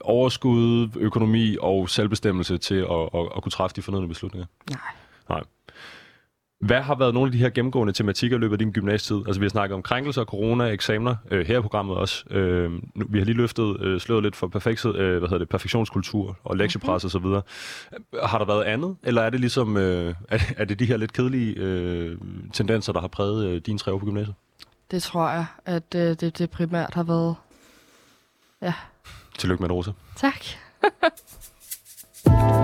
[0.00, 4.46] overskud, økonomi og selvbestemmelse til at, at, at kunne træffe de fornødne beslutninger?
[5.28, 5.42] Nej.
[6.66, 9.26] Hvad har været nogle af de her gennemgående tematikker i løbet af din gymnasietid?
[9.26, 12.24] Altså, vi har snakket om krænkelser, corona, eksamener, øh, her i programmet også.
[12.30, 12.72] Øh,
[13.08, 16.56] vi har lige løftet øh, slået lidt for perfekt, øh, hvad hedder det, perfektionskultur og
[16.56, 17.34] lektiepres mm-hmm.
[17.34, 17.42] osv.
[18.22, 20.96] Har der været andet, eller er det ligesom, øh, er, det- er det de her
[20.96, 22.18] lidt kedelige øh,
[22.52, 24.34] tendenser, der har præget øh, din tre år på gymnasiet?
[24.90, 27.34] Det tror jeg, at øh, det, det primært har været.
[29.38, 29.90] Tillykke med det, Rosa.
[30.16, 30.44] Tak.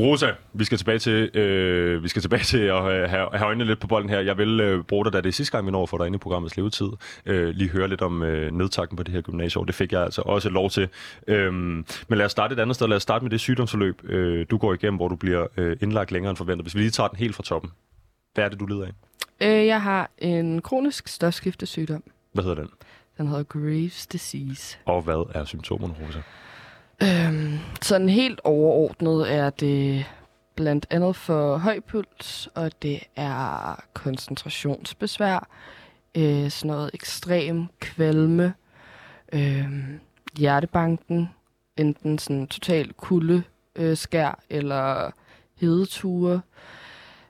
[0.00, 3.64] Rosa, vi skal tilbage til, øh, vi skal tilbage til at øh, have, have øjnene
[3.64, 4.20] lidt på bolden her.
[4.20, 6.16] Jeg vil øh, bruge dig, da det er sidste gang, vi når for dig inde
[6.16, 6.88] i programmets levetid,
[7.26, 9.64] øh, lige høre lidt om øh, nedtakken på det her gymnasieår.
[9.64, 10.88] Det fik jeg altså også lov til.
[11.26, 12.88] Øhm, men lad os starte et andet sted.
[12.88, 16.12] Lad os starte med det sygdomsforløb, øh, du går igennem, hvor du bliver øh, indlagt
[16.12, 16.64] længere end forventet.
[16.64, 17.70] Hvis vi lige tager den helt fra toppen.
[18.34, 18.92] Hvad er det, du lider af?
[19.40, 22.02] Øh, jeg har en kronisk stofskiftesygdom.
[22.32, 22.70] Hvad hedder den?
[23.18, 24.78] Den hedder Graves' disease.
[24.84, 26.20] Og hvad er symptomerne, Rosa?
[27.02, 30.06] Øhm, sådan helt overordnet er det
[30.54, 35.48] blandt andet for høj puls, og det er koncentrationsbesvær,
[36.14, 38.54] øh, sådan noget ekstrem kvalme,
[39.32, 39.68] øh,
[40.38, 41.28] hjertebanken,
[41.76, 43.42] enten sådan total kulde,
[43.76, 45.10] øh, skær eller
[45.56, 46.40] hedeture.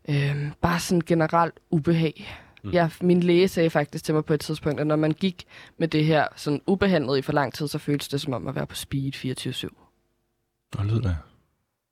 [0.08, 2.28] Øh, bare sådan generelt ubehag.
[2.62, 2.72] Mm.
[2.72, 5.44] Jeg, min læge sagde faktisk til mig på et tidspunkt, at når man gik
[5.78, 8.54] med det her sådan ubehandlet i for lang tid, så føltes det som om at
[8.54, 10.76] være på speed 24-7.
[10.76, 11.16] Hvad lyder det?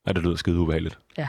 [0.07, 0.99] Ja, det lyder skide ubehageligt.
[1.19, 1.29] Ja.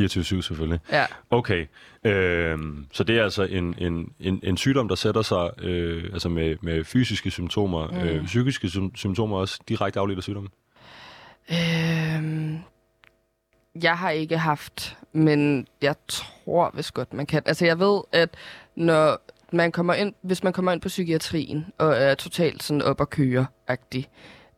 [0.00, 0.80] 24-7 selvfølgelig.
[0.92, 1.06] Ja.
[1.30, 1.66] Okay,
[2.04, 6.28] øhm, så det er altså en, en, en, en sygdom, der sætter sig øh, altså
[6.28, 7.98] med, med fysiske symptomer, mm.
[7.98, 10.52] øh, psykiske sym- symptomer også, direkte afledt af sygdommen?
[11.50, 12.58] Øhm,
[13.82, 17.42] jeg har ikke haft, men jeg tror vist godt, man kan.
[17.46, 18.34] Altså jeg ved, at
[18.76, 19.18] når
[19.52, 23.10] man kommer ind, hvis man kommer ind på psykiatrien og er totalt sådan op og
[23.10, 24.08] køre agtig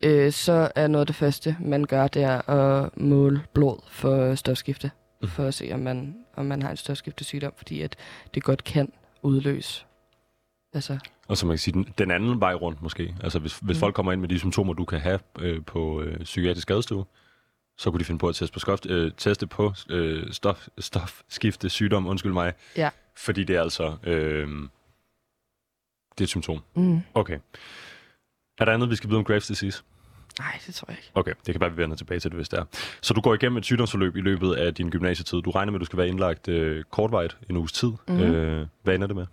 [0.04, 4.34] øh, så er noget af det første, man gør, det er at måle blod for
[4.34, 4.90] stofskifte.
[5.22, 5.28] Mm.
[5.28, 7.96] For at se, om man, om man har en stofskiftesygdom, fordi at
[8.34, 9.84] det godt kan udløse.
[10.74, 13.14] Altså, Og så man kan sige, den, den anden vej rundt måske.
[13.22, 13.80] Altså hvis, hvis Mm.
[13.80, 17.04] folk kommer ind med de symptomer, du kan have øh, på øh, psykiatrisk skadestue,
[17.78, 21.68] så kunne de finde på at teste på, skoft, øh, teste på øh, stof, stofskifte
[21.70, 22.52] sygdom, undskyld mig.
[22.76, 22.90] Ja.
[23.16, 24.48] Fordi det er altså øh,
[26.12, 26.62] det er et symptom.
[26.74, 27.00] mm.
[27.14, 27.38] Okay.
[28.58, 29.82] Er der andet, vi skal vide om Graves' disease?
[30.38, 31.10] nej, det tror jeg ikke.
[31.14, 32.64] Okay, det kan være, vi vender tilbage til det, hvis det er.
[33.00, 35.42] Så du går igennem et sygdomsforløb i løbet af din gymnasietid.
[35.42, 37.92] Du regner med, at du skal være indlagt øh, kortvejt en uges tid.
[38.08, 38.20] Mhm.
[38.20, 39.26] Øh, hvad ender det med?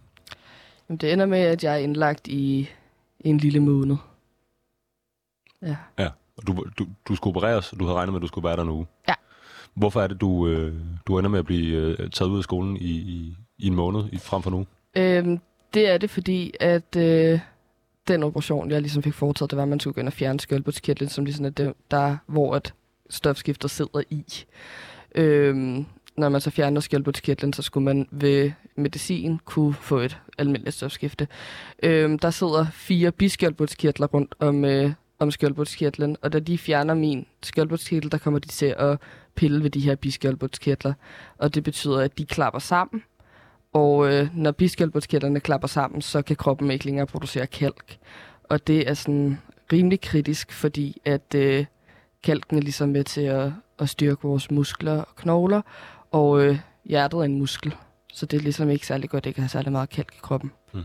[0.89, 2.69] Jamen, det ender med, at jeg er indlagt i
[3.19, 3.95] en lille måned.
[5.62, 6.10] Ja.
[6.47, 8.63] Du, du, du skulle opereres, og du havde regnet med, at du skulle være der
[8.63, 8.87] en uge.
[9.07, 9.13] Ja.
[9.73, 10.73] Hvorfor er det, du, øh,
[11.07, 14.03] du ender med at blive øh, taget ud af skolen i, i, i en måned
[14.11, 14.65] i, frem for nu?
[14.95, 15.39] Øhm,
[15.73, 17.39] det er det, fordi at øh,
[18.07, 20.39] den operation, jeg ligesom fik foretaget, det var, at man skulle gå ind og fjerne
[20.39, 22.73] skjoldbruskkirtlen, som ligesom er det, der, hvor at
[23.09, 24.25] stofskifter sidder i.
[25.15, 25.85] Øhm,
[26.17, 31.27] når man så fjerner skjoldbruskkirtlen, så skulle man ved medicin kunne få et almindeligt stofskifte.
[31.83, 34.91] Øhm, der sidder fire biskjoldbruskkirtler rundt om, øh,
[35.25, 38.99] om skjoldbruskkirtlen, og da de fjerner min skjoldbruskkirtel, der kommer de til at
[39.35, 40.93] pille ved de her biskjoldbruskkirtler,
[41.38, 43.03] og det betyder, at de klapper sammen,
[43.73, 47.97] og øh, når biskjoldbruskkirtlerne klapper sammen, så kan kroppen ikke længere producere kalk.
[48.43, 49.38] Og det er sådan
[49.73, 51.65] rimelig kritisk, fordi at øh,
[52.23, 55.61] kalken er ligesom med til at, at styrke vores muskler og knogler,
[56.11, 57.75] og øh, hjertet er en muskel.
[58.13, 60.51] Så det er ligesom ikke særlig godt, at ikke har særlig meget kalk i kroppen.
[60.73, 60.83] Hmm.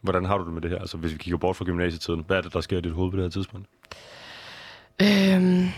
[0.00, 0.78] Hvordan har du det med det her?
[0.78, 3.10] Altså, hvis vi kigger bort fra gymnasietiden, hvad er det, der sker i dit hoved
[3.10, 3.66] på det her tidspunkt?
[5.02, 5.68] Øhm,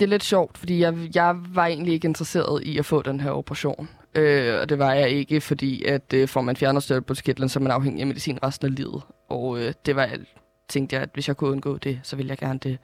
[0.00, 3.20] det er lidt sjovt, fordi jeg, jeg var egentlig ikke interesseret i at få den
[3.20, 3.88] her operation.
[4.14, 7.62] Øh, og det var jeg ikke, fordi at øh, får man fjerner støvlebudskirtlen, så er
[7.62, 9.02] man afhængig af medicin resten af livet.
[9.28, 10.28] Og øh, det var, alt.
[10.68, 12.78] tænkte jeg, at hvis jeg kunne undgå det, så ville jeg gerne det.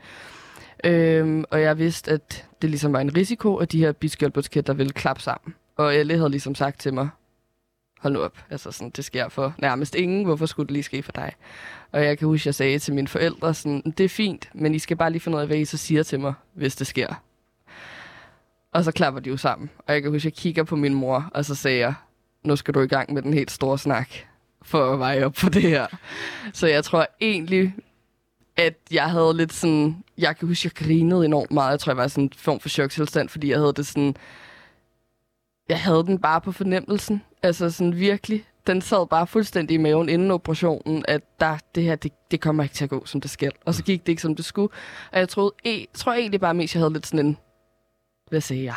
[0.84, 4.92] Øhm, og jeg vidste, at det ligesom var en risiko, at de her biskjoldbruskkirtler ville
[4.92, 5.54] klappe sammen.
[5.76, 7.08] Og Elle havde ligesom sagt til mig,
[8.00, 11.02] hold nu op, altså sådan, det sker for nærmest ingen, hvorfor skulle det lige ske
[11.02, 11.32] for dig?
[11.92, 14.78] Og jeg kan huske, jeg sagde til mine forældre, sådan, det er fint, men I
[14.78, 17.22] skal bare lige finde ud af, hvad I så siger til mig, hvis det sker.
[18.72, 19.70] Og så klapper de jo sammen.
[19.78, 21.94] Og jeg kan huske, jeg kigger på min mor, og så sagde jeg,
[22.44, 24.08] nu skal du i gang med den helt store snak,
[24.62, 25.86] for at veje op på det her.
[26.52, 27.74] Så jeg tror egentlig,
[28.56, 30.04] at jeg havde lidt sådan...
[30.18, 31.70] Jeg kan huske, jeg grinede enormt meget.
[31.70, 34.16] Jeg tror, jeg var sådan en form for choktilstand, fordi jeg havde det sådan...
[35.70, 37.22] Jeg havde den bare på fornemmelsen.
[37.42, 38.44] Altså sådan virkelig.
[38.66, 42.62] Den sad bare fuldstændig i maven inden operationen, at der, det her, det, det kommer
[42.62, 43.52] ikke til at gå, som det skal.
[43.64, 44.72] Og så gik det ikke, som det skulle.
[45.12, 47.36] Og jeg troede, jeg tror egentlig bare mest, jeg havde lidt sådan en...
[48.28, 48.76] Hvad sagde jeg?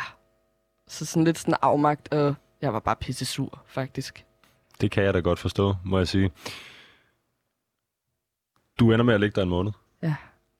[0.88, 4.24] Så sådan lidt sådan afmagt, og jeg var bare pisse sur, faktisk.
[4.80, 6.30] Det kan jeg da godt forstå, må jeg sige.
[8.80, 9.72] Du ender med at ligge der en måned.
[10.02, 10.14] Ja.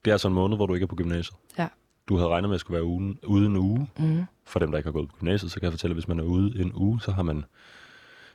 [0.05, 1.37] Det er altså en måned, hvor du ikke er på gymnasiet.
[1.59, 1.69] Ja.
[2.09, 3.89] Du havde regnet med at skulle være ude, ude en uge.
[3.99, 4.25] Mm.
[4.47, 6.19] For dem, der ikke har gået på gymnasiet, så kan jeg fortælle, at hvis man
[6.19, 7.45] er ude en uge, så har man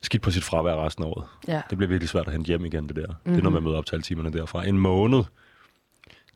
[0.02, 1.26] skidt på sit fravær resten af året.
[1.48, 1.62] Ja.
[1.70, 3.02] Det bliver virkelig svært at hente hjem igen, det der.
[3.08, 3.18] Mm-hmm.
[3.24, 3.44] Det er Mhm.
[3.44, 4.66] når man møder op til alle timerne derfra.
[4.68, 5.18] En måned,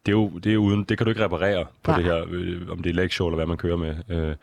[0.05, 1.97] det, er jo, det, er uden, det kan du ikke reparere på Nej.
[1.97, 4.35] det her, øh, om det er lektier eller hvad man kører med, øh,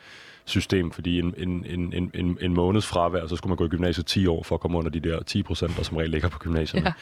[0.44, 0.90] system.
[0.90, 4.06] Fordi en, en, en, en, en, en måneds fravær, så skulle man gå i gymnasiet
[4.06, 6.38] 10 år for at komme under de der 10 procent, der som regel ligger på
[6.38, 6.94] gymnasierne.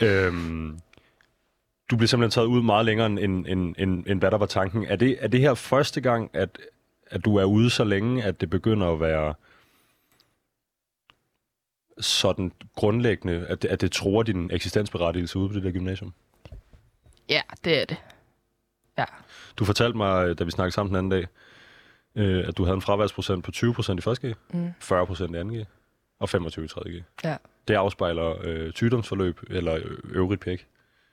[0.00, 0.26] Ja.
[0.26, 0.78] Øhm,
[1.90, 3.46] du bliver simpelthen taget ud meget længere, end, end,
[3.78, 4.84] end, end, hvad der var tanken.
[4.84, 6.58] Er det, er det her første gang, at,
[7.06, 9.34] at du er ude så længe, at det begynder at være
[12.00, 16.12] sådan grundlæggende, at det, at det tror din eksistensberettigelse ude på det der gymnasium?
[17.28, 17.96] Ja, det er det.
[18.98, 19.04] Ja.
[19.56, 21.26] Du fortalte mig, da vi snakkede sammen den anden dag,
[22.14, 24.70] øh, at du havde en fraværsprocent på 20% i første G, Mm.
[24.80, 25.66] 40% i anden G
[26.18, 27.04] og 25 i tredje G.
[27.24, 27.36] Ja.
[27.68, 30.66] Det afspejler øh, sygdomsforløb eller øvrigt pæk.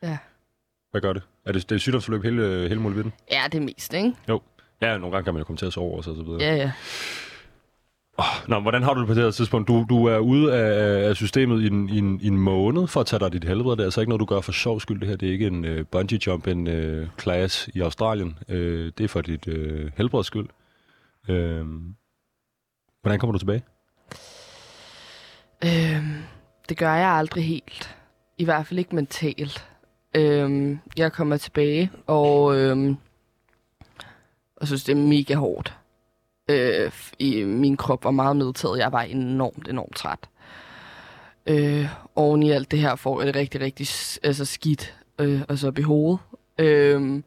[0.04, 0.18] Ja.
[0.94, 1.24] Hvad gør det?
[1.46, 3.14] Er det, det er sygdomsforløb hele, hele muligheden?
[3.32, 4.14] Ja, det er mest, ikke?
[4.82, 6.42] Ja, nogle gange kan man jo komme til at sove og så videre.
[6.42, 6.72] Ja, ja.
[8.48, 9.68] Nå, hvordan har du det på det her tidspunkt?
[9.68, 13.00] Du, du er ude af, af systemet i en, i, en, i en måned for
[13.00, 13.72] at tage dig dit helbred.
[13.72, 15.00] Det er altså ikke noget, du gør for sjov skyld.
[15.00, 18.40] Det her det er ikke en uh, bungee jump en uh, class i Australien.
[18.50, 20.48] Uh, det er for dit uh, helbreds skyld.
[21.30, 21.36] Uh,
[23.02, 23.64] hvordan kommer du tilbage?
[25.66, 26.24] Øhm,
[26.70, 27.96] det gør jeg aldrig helt.
[28.38, 29.68] I hvert fald ikke mentalt.
[30.16, 32.98] Øhm, jeg kommer tilbage, og, øhm,
[34.56, 35.78] og synes, det er mega hårdt.
[36.50, 38.80] Øh, i, min krop var meget medtaget.
[38.80, 40.30] Jeg var enormt, enormt træt.
[41.46, 43.88] Øh, oven i alt det her får jeg det rigtig, rigtig
[44.24, 46.20] altså skidt, øh, og så op i hovedet.
[46.58, 47.24] Øh,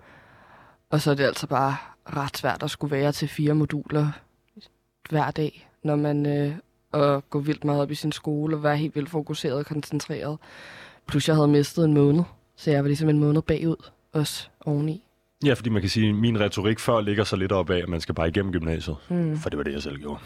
[0.90, 1.76] og så er det altså bare
[2.16, 4.12] ret svært at skulle være til fire moduler
[5.10, 6.52] hver dag, når man øh,
[6.92, 10.38] og gå vildt meget op i sin skole og være helt vildt fokuseret og koncentreret.
[11.06, 12.24] Plus jeg havde mistet en måned,
[12.56, 15.02] så jeg var ligesom en måned bagud også oveni.
[15.44, 17.88] Ja, fordi man kan sige, at min retorik før ligger så lidt op af, at
[17.88, 18.96] man skal bare igennem gymnasiet.
[19.08, 19.36] Mm.
[19.36, 20.20] For det var det, jeg selv gjorde.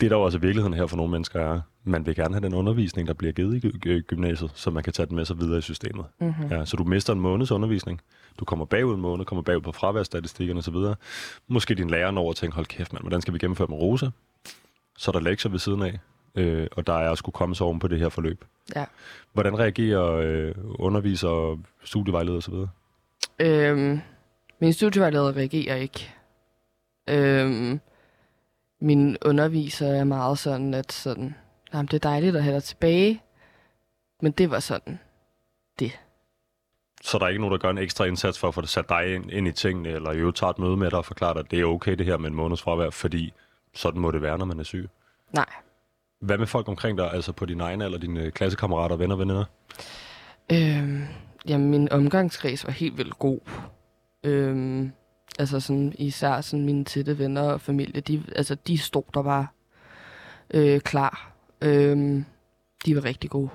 [0.00, 2.44] Det, der jo også er virkeligheden her for nogle mennesker, er, man vil gerne have
[2.44, 5.24] den undervisning, der bliver givet i gy- gy- gymnasiet, så man kan tage den med
[5.24, 6.04] sig videre i systemet.
[6.20, 6.46] Mm-hmm.
[6.50, 8.00] Ja, så du mister en måneds undervisning.
[8.38, 10.76] Du kommer bagud en måned, kommer bagud på fraværsstatistikkerne osv.
[11.48, 14.06] Måske din lærer når og tænker, hold kæft mand, hvordan skal vi gennemføre med Rosa?
[14.98, 15.98] Så er der lektier ved siden af,
[16.36, 18.44] øh, og der er at skulle komme sig oven på det her forløb.
[18.76, 18.84] Ja.
[19.32, 22.54] Hvordan reagerer øh, undervisere, studievejledere osv.?
[23.38, 24.00] Øhm,
[24.58, 26.14] min studievejleder reagerer ikke.
[27.08, 27.80] Øhm,
[28.80, 31.34] min underviser er meget sådan, at sådan,
[31.74, 33.22] jamen, det er dejligt at have dig tilbage.
[34.22, 34.98] Men det var sådan.
[37.02, 38.88] Så der er ikke nogen, der gør en ekstra indsats for at få det sat
[38.88, 41.40] dig ind, ind i tingene, eller øvrigt tager et møde med dig og forklarer dig,
[41.40, 43.32] at det er okay det her med en måneds fravær, fordi
[43.74, 44.88] sådan må det være, når man er syg.
[45.32, 45.46] Nej.
[46.20, 49.44] Hvad med folk omkring dig, altså på dine egne eller dine klassekammerater, venner og veninder?
[50.52, 51.04] Øhm,
[51.48, 53.40] jamen, min omgangskreds var helt vildt god.
[54.24, 54.92] Øhm,
[55.38, 59.46] altså sådan, især sådan mine tætte venner og familie, de, altså, de stod der bare
[60.54, 61.32] øh, klar.
[61.62, 62.24] Øhm,
[62.86, 63.48] de var rigtig gode.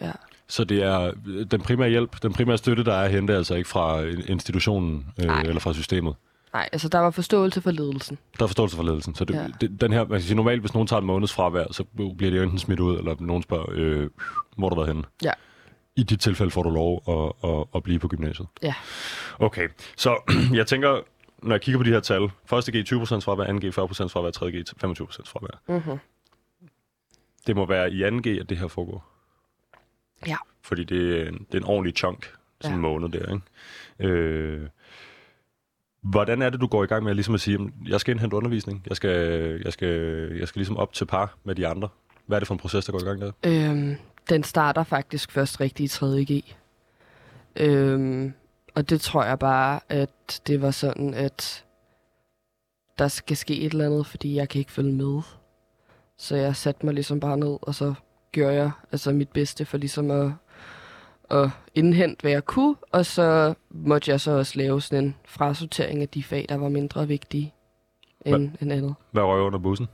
[0.00, 0.12] Ja.
[0.48, 3.54] Så det er øh, den primære hjælp, den primære støtte, der er at hente, altså
[3.54, 6.14] ikke fra institutionen øh, eller fra systemet.
[6.54, 8.18] Nej, altså der var forståelse for ledelsen.
[8.38, 9.14] Der er forståelse for ledelsen.
[9.14, 9.46] Så det, ja.
[9.60, 12.30] Det, den her, man kan sige, normalt, hvis nogen tager en måneds fravær, så bliver
[12.30, 14.10] det jo enten smidt ud, eller nogen spørger, øh,
[14.56, 15.02] hvor har du været henne?
[15.24, 15.32] Ja.
[15.96, 18.48] I dit tilfælde får du lov at, at, at blive på gymnasiet.
[18.62, 18.74] Ja.
[19.38, 21.00] Okay, så jeg tænker,
[21.42, 24.30] når jeg kigger på de her tal, første G 20% fravær, anden G 40% fravær,
[24.30, 24.70] tredje G 25%
[25.26, 25.60] fravær.
[25.68, 25.98] Mm-hmm.
[27.46, 29.06] Det må være i anden G, at det her foregår.
[30.26, 30.36] Ja.
[30.62, 32.88] Fordi det, er en- det er en ordentlig chunk, sådan en Ja.
[32.90, 34.12] måned der, ikke?
[34.14, 34.68] Øh,
[36.04, 38.82] hvordan er det, du går i gang med ligesom at sige, jeg skal indhente undervisning,
[38.88, 39.10] jeg skal,
[39.64, 39.88] jeg skal,
[40.38, 41.88] jeg skal ligesom op til par med de andre?
[42.26, 43.32] Hvad er det for en proces, der går i gang der?
[43.46, 43.96] Øhm,
[44.28, 46.56] den starter faktisk først rigtig i 3.G.
[47.56, 48.32] Øhm,
[48.74, 51.64] og det tror jeg bare, at det var sådan, at
[52.98, 55.22] der skal ske et eller andet, fordi jeg kan ikke følge med.
[56.18, 57.94] Så jeg satte mig ligesom bare ned, og så
[58.32, 60.30] gjorde jeg altså mit bedste for ligesom at,
[61.30, 62.76] at indhente, hvad jeg kunne.
[62.92, 66.68] Og så måtte jeg så også lave sådan en frasortering af de fag, der var
[66.68, 67.54] mindre vigtige
[68.26, 68.94] end, end andet.
[69.10, 69.88] Hvad røg under bussen?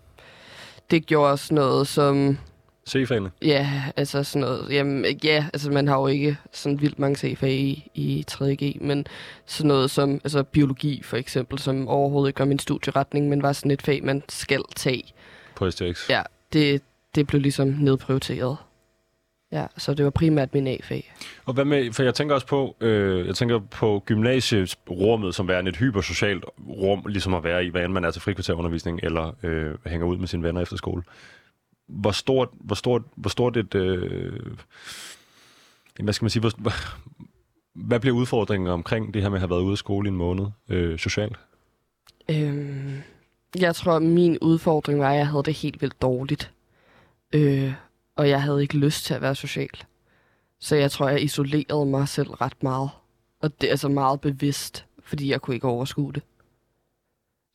[0.91, 2.39] Det gjorde også noget som
[2.89, 3.31] C-fagene?
[3.43, 4.71] Ja, altså sådan noget.
[4.71, 9.07] Jamen, ja, altså man har jo ikke sådan vildt mange C-fag i, i 3.G, men
[9.47, 13.53] sådan noget som altså biologi for eksempel, som overhovedet ikke var min studieretning, men var
[13.53, 15.15] sådan et fag, man skal tage.
[15.57, 16.11] På STX?
[16.11, 16.83] Ja, det,
[17.15, 18.57] det blev ligesom nedprioriteret.
[19.53, 21.15] Ja, så det var primært min A-fag.
[21.45, 25.69] Og hvad med, for jeg tænker også på, øh, jeg tænker på gymnasierummet som værende
[25.69, 29.75] et hypersocialt rum, ligesom at være i, hvad end man er til frikvarterundervisning, eller øh,
[29.87, 31.03] hænger ud med sine venner efter skole.
[31.89, 34.41] Hvor stort, hvor stort, hvor stort et, øh,
[36.01, 36.73] hvad skal man sige, hvor,
[37.75, 40.17] hvad bliver udfordringen omkring det her med at have været ude af skole i en
[40.17, 41.37] måned øh, socialt?
[42.31, 43.03] Øhm,
[43.59, 46.53] jeg tror, min udfordring var, at jeg havde det helt vildt dårligt.
[47.35, 47.73] Øh,
[48.21, 49.85] og jeg havde ikke lyst til at være social.
[50.59, 52.91] Så jeg tror, jeg isolerede mig selv ret meget.
[53.41, 56.23] Og det er altså meget bevidst, fordi jeg kunne ikke overskue det.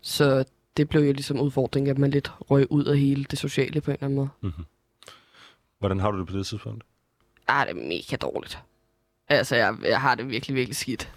[0.01, 0.45] Så
[0.77, 3.91] det blev jo ligesom udfordringen, at man lidt røg ud af hele det sociale på
[3.91, 4.29] en eller anden måde.
[4.41, 4.65] Mm-hmm.
[5.79, 6.83] Hvordan har du det på det tidspunkt?
[7.47, 8.59] Ah, det er mega dårligt.
[9.27, 11.11] Altså, jeg, jeg har det virkelig, virkelig skidt.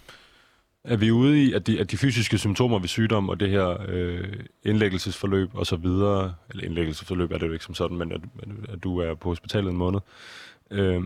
[0.89, 3.77] Er vi ude i, at de, at de fysiske symptomer ved sygdom og det her
[3.89, 8.21] øh, indlæggelsesforløb og så videre, eller indlæggelsesforløb er det jo ikke som sådan, men at,
[8.69, 10.01] at du er på hospitalet en måned,
[10.71, 11.03] øh,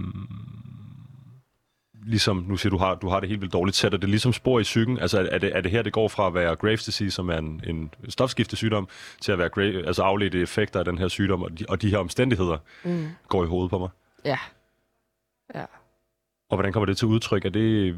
[2.06, 4.60] ligesom, nu siger du, har, du har det helt vildt dårligt, sætter det ligesom spor
[4.60, 4.98] i psyken?
[4.98, 7.38] Altså er det, er det her, det går fra at være Graves disease, som er
[7.38, 8.88] en, en stofskiftesygdom,
[9.20, 11.90] til at være gra- altså afledte effekter af den her sygdom, og de, og de
[11.90, 13.06] her omstændigheder Mm.
[13.28, 13.88] går i hovedet på mig?
[14.24, 14.38] Ja.
[15.54, 15.64] Ja.
[16.50, 17.44] Og hvordan kommer det til udtryk?
[17.44, 17.96] Er det...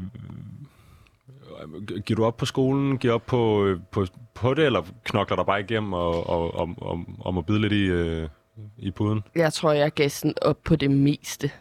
[2.05, 2.97] Giver du op på skolen?
[2.97, 6.69] Giver op på, øh, på, på det, eller knokler der bare igennem og, og, og,
[6.77, 8.29] og, og må bide lidt i, øh,
[8.77, 9.23] i puden?
[9.35, 11.51] Jeg tror, jeg gav sådan op på det meste.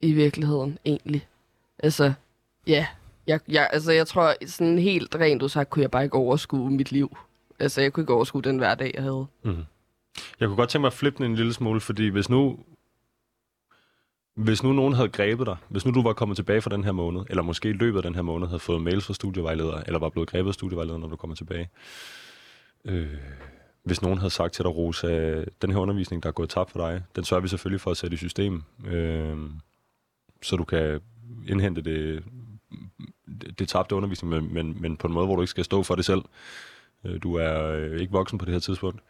[0.00, 1.26] I virkeligheden, egentlig.
[1.78, 2.12] Altså,
[2.66, 2.86] ja.
[3.26, 6.92] Jeg, jeg, altså, jeg tror, sådan helt rent udsagt, kunne jeg bare ikke overskue mit
[6.92, 7.16] liv.
[7.58, 9.26] Altså, jeg kunne ikke overskue den hverdag, jeg havde.
[9.42, 9.64] Mm.
[10.40, 12.58] Jeg kunne godt tænke mig at flippe den en lille smule, fordi hvis nu...
[14.44, 16.92] Hvis nu nogen havde grebet dig, hvis nu du var kommet tilbage fra den her
[16.92, 19.98] måned, eller måske i løbet af den her måned havde fået mails fra studievejledere, eller
[19.98, 21.68] var blevet grebet af studievejledere, når du kommer tilbage.
[22.84, 23.16] Øh,
[23.84, 26.88] hvis nogen havde sagt til dig, Rosa, den her undervisning, der er gået tabt for
[26.88, 29.36] dig, den sørger vi selvfølgelig for at sætte i system, øh,
[30.42, 31.00] så du kan
[31.48, 32.24] indhente det,
[33.58, 35.94] det, tabte undervisning, men, men, men på en måde, hvor du ikke skal stå for
[35.94, 36.22] det selv.
[37.04, 39.00] Øh, du er øh, ikke voksen på det her tidspunkt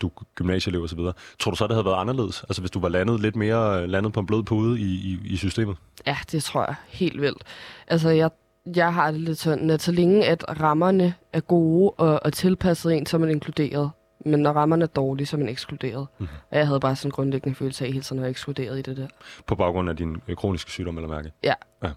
[0.00, 1.12] du er gymnasieelev og så videre.
[1.38, 2.42] Tror du så, det havde været anderledes?
[2.42, 5.36] Altså hvis du var landet lidt mere landet på en blød pude i, i, i
[5.36, 5.76] systemet?
[6.06, 7.42] Ja, det tror jeg helt vildt.
[7.88, 8.30] Altså jeg,
[8.76, 12.94] jeg har det lidt sådan, at så længe at rammerne er gode og, og tilpasset
[12.94, 13.90] en, så er man inkluderet.
[14.24, 16.06] Men når rammerne er dårlige, så er man ekskluderet.
[16.18, 16.28] Mm.
[16.50, 18.82] Og jeg havde bare sådan en grundlæggende følelse af, at hele tiden var ekskluderet i
[18.82, 19.06] det der.
[19.46, 21.32] På baggrund af din øh, kroniske sygdom, eller mærke?
[21.44, 21.54] Ja.
[21.82, 21.90] ja.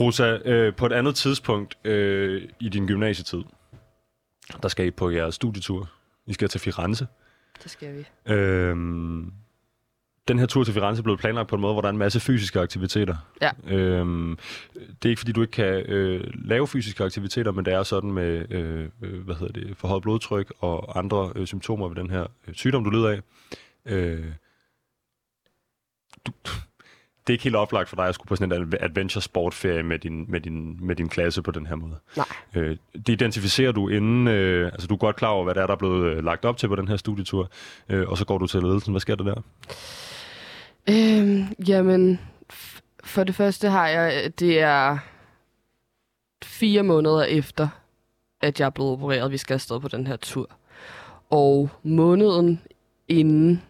[0.00, 3.42] Rosa, øh, på et andet tidspunkt øh, i din gymnasietid,
[4.62, 5.88] der skal I på jeres studietur.
[6.26, 7.06] I skal til Firenze.
[7.62, 8.32] Det skal vi.
[8.32, 9.32] Øhm,
[10.28, 12.20] den her tur til Firenze blevet planlagt på en måde, hvor der er en masse
[12.20, 13.16] fysiske aktiviteter.
[13.42, 13.50] Ja.
[13.66, 14.38] Øhm,
[14.74, 18.12] det er ikke, fordi du ikke kan øh, lave fysiske aktiviteter, men det er sådan
[18.12, 22.26] med øh, øh hvad hedder det, forhøjet blodtryk og andre øh, symptomer ved den her
[22.48, 23.20] øh, sygdom, du lider af.
[23.86, 24.32] Øh,
[26.26, 26.32] du,
[27.26, 29.82] det er ikke helt oplagt for dig at skulle på sådan en adventure sport ferie
[29.82, 31.96] med din, med din, med din klasse på den her måde.
[32.16, 32.26] Nej.
[32.54, 35.66] Øh, det identificerer du inden, øh, altså du er godt klar over, hvad det er,
[35.66, 37.50] der er blevet øh, lagt op til på den her studietur,
[37.88, 38.92] øh, og så går du til ledelsen.
[38.92, 39.42] Hvad sker der der?
[40.90, 42.20] Øhm, jamen,
[43.04, 44.98] for det første har jeg, det er
[46.44, 47.68] fire måneder efter,
[48.40, 50.50] at jeg er blevet opereret, vi skal afsted på den her tur.
[51.30, 52.60] Og måneden
[53.08, 53.62] inden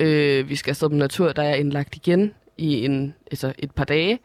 [0.00, 3.14] øh, vi skal afsted på den her tur, der er jeg indlagt igen i en,
[3.30, 4.18] altså et par dage.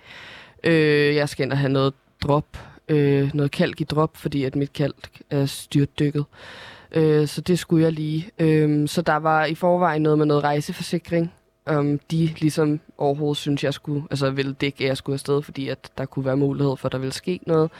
[0.63, 1.93] Øh, jeg skal ind og have noget
[2.23, 6.25] drop, øh, noget kalk i drop, fordi at mit kalk er styrtdykket.
[6.91, 8.29] Øh, så det skulle jeg lige.
[8.39, 11.33] Øh, så der var i forvejen noget med noget rejseforsikring,
[11.65, 15.69] om de ligesom overhovedet synes, jeg skulle, altså ville dække, at jeg skulle afsted, fordi
[15.69, 17.71] at der kunne være mulighed for, at der ville ske noget.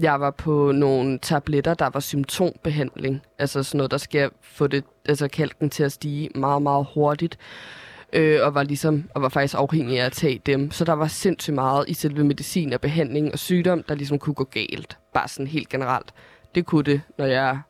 [0.00, 3.22] Jeg var på nogle tabletter, der var symptombehandling.
[3.38, 7.38] Altså sådan noget, der skal få det, altså kalken til at stige meget, meget hurtigt
[8.12, 10.70] øh, og var ligesom og var faktisk afhængig af at tage dem.
[10.70, 14.34] Så der var sindssygt meget i selve medicin og behandling og sygdom, der ligesom kunne
[14.34, 14.98] gå galt.
[15.14, 16.14] Bare sådan helt generelt.
[16.54, 17.60] Det kunne det, når jeg,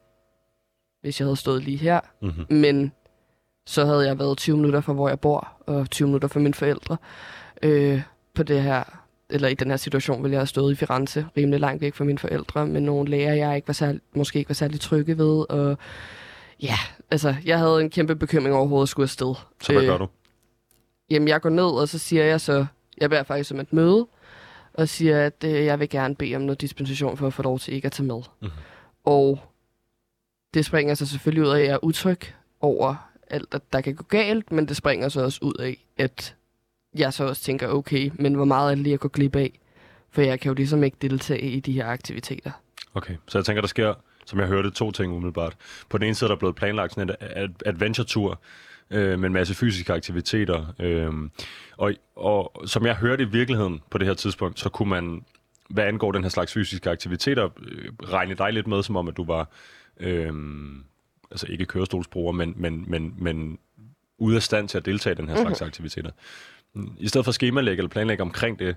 [1.03, 2.01] hvis jeg havde stået lige her.
[2.22, 2.46] Mm-hmm.
[2.57, 2.92] Men
[3.66, 6.55] så havde jeg været 20 minutter fra, hvor jeg bor, og 20 minutter fra mine
[6.55, 6.96] forældre.
[7.62, 8.03] Øh,
[8.35, 8.85] på det her,
[9.31, 12.05] eller i den her situation ville jeg have stået i Firenze, rimelig langt væk fra
[12.05, 15.51] mine forældre, med nogle læger, jeg ikke var særlig, måske ikke var særlig trygge ved,
[15.51, 15.79] og
[16.62, 16.74] ja,
[17.11, 19.35] altså, jeg havde en kæmpe bekymring overhovedet at skulle afsted.
[19.62, 20.07] Så hvad øh, gør du?
[21.11, 22.66] Jamen, jeg går ned, og så siger jeg så,
[23.01, 24.07] jeg beder faktisk om et møde,
[24.75, 27.59] og siger, at øh, jeg vil gerne bede om noget dispensation for at få lov
[27.59, 28.16] til ikke at tage med.
[28.40, 28.51] Mm-hmm.
[29.05, 29.40] Og
[30.55, 32.21] det springer så selvfølgelig ud af, at jeg er utryg
[32.61, 36.35] over alt, at der kan gå galt, men det springer så også ud af, at
[36.94, 39.61] jeg så også tænker, okay, men hvor meget er det lige at gå glip af?
[40.11, 42.51] For jeg kan jo ligesom ikke deltage i de her aktiviteter.
[42.94, 43.94] Okay, så jeg tænker, der sker,
[44.27, 45.57] som jeg hørte, to ting umiddelbart.
[45.88, 48.40] På den ene side er der blevet planlagt sådan en adventure-tur,
[48.90, 50.74] øh, med en masse fysiske aktiviteter.
[50.79, 51.12] Øh,
[51.77, 55.24] og, og som jeg hørte i virkeligheden på det her tidspunkt, så kunne man,
[55.70, 59.16] hvad angår den her slags fysiske aktiviteter, øh, regne dig lidt med, som om at
[59.16, 59.51] du var,
[60.01, 60.33] øh,
[61.31, 63.59] altså ikke kørestolsbruger, men, men, men, men
[64.18, 65.68] ude af stand til at deltage i den her slags mm-hmm.
[65.68, 66.11] aktiviteter.
[66.98, 68.77] I stedet for skemalægge eller planlægge omkring det,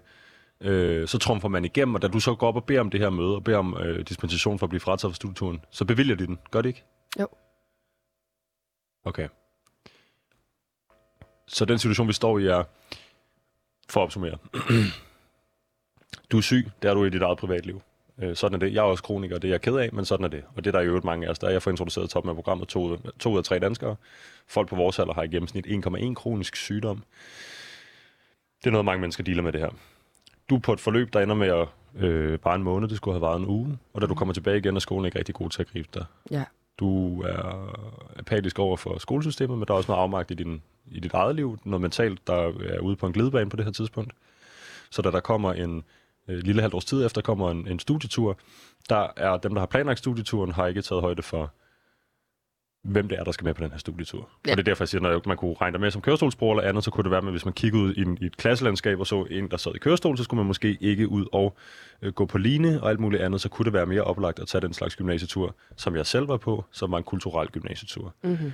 [0.62, 3.00] øh, så trumfer man igennem, og da du så går op og beder om det
[3.00, 6.15] her møde, og beder om øh, dispensation for at blive frataget fra studieturen, så bevilger
[6.15, 6.39] de den.
[6.52, 6.84] Gør det ikke?
[7.19, 7.28] Jo.
[9.06, 9.28] Okay.
[11.48, 12.64] Så den situation, vi står i, er,
[13.90, 14.38] for at opsummere,
[16.32, 17.82] du er syg, det er du i dit eget privatliv.
[18.22, 18.74] Øh, sådan er det.
[18.74, 20.44] Jeg er også kroniker, det er jeg ked af, men sådan er det.
[20.56, 21.40] Og det er der i øvrigt mange af os.
[21.40, 23.96] Der er jeg får introduceret toppen af programmet to, to ud af tre danskere.
[24.48, 27.04] Folk på vores alder har i gennemsnit 1,1 kronisk sygdom.
[28.60, 29.70] Det er noget, mange mennesker dealer med det her.
[30.50, 31.68] Du er på et forløb, der ender med at
[32.04, 33.78] øh, bare en måned, det skulle have været en uge.
[33.94, 36.06] Og da du kommer tilbage igen, er skolen ikke rigtig god til at gribe dig.
[36.32, 36.44] Ja.
[36.80, 37.72] Du er
[38.20, 41.36] apatisk over for skolesystemet, men der er også noget afmagt i, din, i dit eget
[41.36, 41.60] liv.
[41.64, 44.14] Noget mentalt, der er ude på en glidebane på det her tidspunkt.
[44.92, 45.84] Så da der kommer en
[46.28, 48.40] øh, lille halvt års tid efter, kommer en, en studietur,
[48.90, 51.54] der er dem, der har planlagt studieturen, har ikke taget højde for
[52.84, 54.30] hvem det er, der skal med på den her studietur.
[54.46, 54.52] Ja.
[54.52, 56.70] Og det er derfor, jeg siger, når man kunne regne dig med som kørestolsbruger eller
[56.70, 59.00] andet, så kunne det være, at hvis man kiggede ud i, en, i et klasselandskab
[59.00, 61.58] og så en, der sad i kørestol, så skulle man måske ikke ud og
[62.02, 64.48] øh, gå på line og alt muligt andet, så kunne det være mere oplagt at
[64.48, 68.14] tage den slags gymnasietur, som jeg selv var på, som var en kulturel gymnasietur.
[68.24, 68.54] Mm-hmm.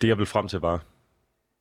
[0.00, 0.82] Det, jeg vil frem til, var,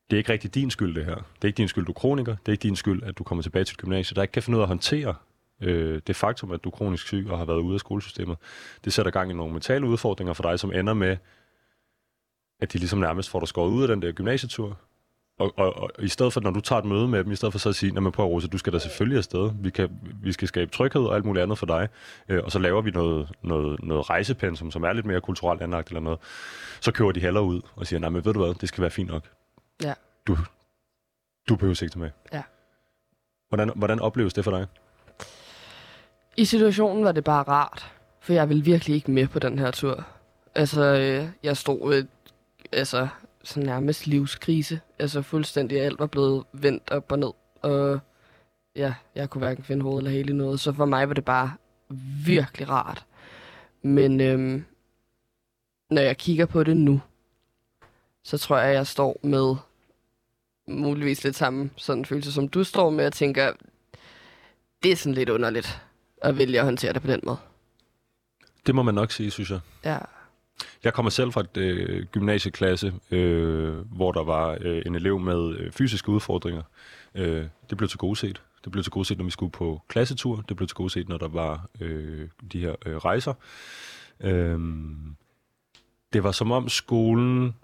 [0.10, 1.16] det er ikke rigtig din skyld, det her.
[1.16, 2.36] Det er ikke din skyld, du er kroniker.
[2.36, 4.44] Det er ikke din skyld, at du kommer tilbage til et gymnasie, der ikke kan
[4.44, 5.16] finde ud af at håndtere
[5.62, 8.38] øh, det faktum, at du er kronisk syg og har været ude af skolesystemet,
[8.86, 11.18] det sætter gang i nogle mentale udfordringer for dig, som ender med
[12.60, 14.80] at de ligesom nærmest får dig skåret ud af den der gymnasietur.
[15.40, 17.52] Og, og, og i stedet for, når du tager et møde med dem, i stedet
[17.52, 19.52] for så at sige, når man prøver Rosa, du skal da selvfølgelig afsted.
[19.60, 19.90] Vi, kan,
[20.22, 21.88] vi skal skabe tryghed og alt muligt andet for dig.
[22.30, 25.88] Øh, og så laver vi noget, noget, noget rejsepensum, som er lidt mere kulturelt anlagt
[25.88, 26.20] eller noget.
[26.82, 28.92] Så kører de heller ud og siger, nej, men ved du hvad, det skal være
[28.92, 29.24] fint nok.
[29.84, 29.94] Ja.
[30.28, 30.38] Du,
[31.50, 32.10] du behøver ikke med.
[32.34, 32.44] Ja.
[33.50, 34.68] Hvordan, hvordan opleves det for dig?
[36.38, 39.72] I situationen var det bare rart, for jeg ville virkelig ikke med på den her
[39.72, 40.06] tur.
[40.56, 42.08] Altså, øh, jeg stod et,
[42.72, 43.08] altså,
[43.44, 44.80] sådan nærmest livskrise.
[45.00, 47.32] Altså fuldstændig alt var blevet vendt op og ned.
[47.62, 48.00] Og
[48.76, 50.60] ja, jeg kunne hverken finde hovedet eller hele noget.
[50.60, 51.54] Så for mig var det bare
[52.26, 53.06] virkelig rart.
[53.82, 54.66] Men øhm,
[55.90, 57.02] når jeg kigger på det nu,
[58.24, 59.56] så tror jeg, at jeg står med
[60.68, 63.54] muligvis lidt samme sådan følelse, som du står med, og tænker,
[64.84, 65.82] det er sådan lidt underligt
[66.22, 67.38] at vælge at håndtere det på den måde.
[68.66, 69.60] Det må man nok sige, synes jeg.
[69.86, 69.98] Ja.
[70.84, 75.56] Jeg kommer selv fra et øh, gymnasieklasse, øh, hvor der var øh, en elev med
[75.58, 76.62] øh, fysiske udfordringer.
[77.16, 78.42] Øh, det blev til gode set.
[78.64, 80.44] Det blev til gode set, når vi skulle på klassetur.
[80.50, 83.34] Det blev til gode set, når der var øh, de her øh, rejser.
[84.20, 84.60] Øh,
[86.14, 87.56] det var som om skolen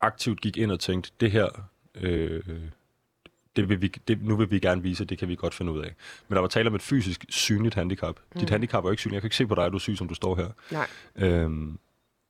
[0.00, 1.48] aktivt gik ind og tænkte, det her,
[1.94, 2.42] øh,
[3.56, 5.80] det vil vi, det, nu vil vi gerne vise, det kan vi godt finde ud
[5.80, 5.94] af.
[6.28, 8.18] Men der var tale om et fysisk synligt handicap.
[8.34, 8.40] Mm.
[8.40, 9.14] Dit handicap er ikke synligt.
[9.14, 10.48] Jeg kan ikke se på dig, at du er syg, som du står her.
[10.70, 10.86] Nej.
[11.16, 11.50] Øh,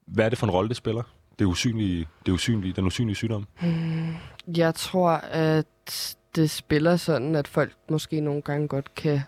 [0.06, 1.02] hvad er det for en rolle, det spiller?
[1.38, 3.46] Det usynlige, det usynlige, den usynlige sygdom?
[3.62, 4.14] Mm,
[4.56, 9.20] jeg tror, at det spiller sådan, at folk måske nogle gange godt kan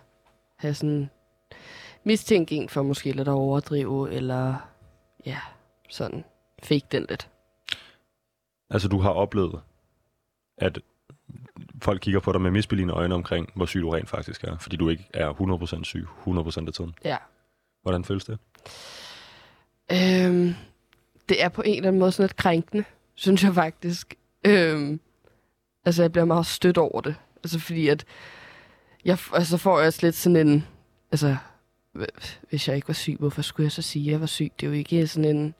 [0.57, 1.09] have sådan
[2.03, 4.55] mistænking for måske lidt at overdrive, eller
[5.25, 5.39] ja,
[5.89, 6.23] sådan
[6.63, 7.29] fake den lidt.
[8.69, 9.61] Altså, du har oplevet,
[10.57, 10.79] at
[11.81, 14.75] folk kigger på dig med misbeligende øjne omkring, hvor syg du rent faktisk er, fordi
[14.75, 15.33] du ikke er
[15.79, 16.95] 100% syg 100% af tiden.
[17.03, 17.17] Ja.
[17.81, 18.39] Hvordan føles det?
[19.91, 20.55] Øhm,
[21.29, 22.83] det er på en eller anden måde sådan lidt krænkende,
[23.15, 24.15] synes jeg faktisk.
[24.47, 24.99] Øhm,
[25.85, 27.15] altså, jeg bliver meget stødt over det.
[27.43, 28.05] Altså, fordi at
[29.05, 30.67] jeg altså, får jeg lidt sådan en...
[31.11, 31.37] Altså,
[32.49, 34.51] hvis jeg ikke var syg, hvorfor skulle jeg så sige, at jeg var syg?
[34.59, 35.53] Det er jo ikke sådan en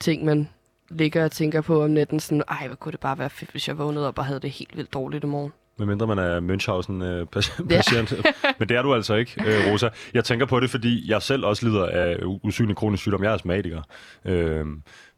[0.00, 0.48] ting, man
[0.88, 2.20] ligger og tænker på om natten.
[2.20, 4.50] Sådan, ej, hvad kunne det bare være fedt, hvis jeg vågnede op og havde det
[4.50, 5.52] helt vildt dårligt i morgen.
[5.78, 8.12] Medmindre man er Münchhausen-patient.
[8.12, 8.52] Øh, ja.
[8.58, 9.88] Men det er du altså ikke, øh, Rosa.
[10.14, 13.22] Jeg tænker på det, fordi jeg selv også lider af usynlig kronisk sygdom.
[13.22, 13.82] Jeg er astmatiker.
[14.24, 14.66] Øh,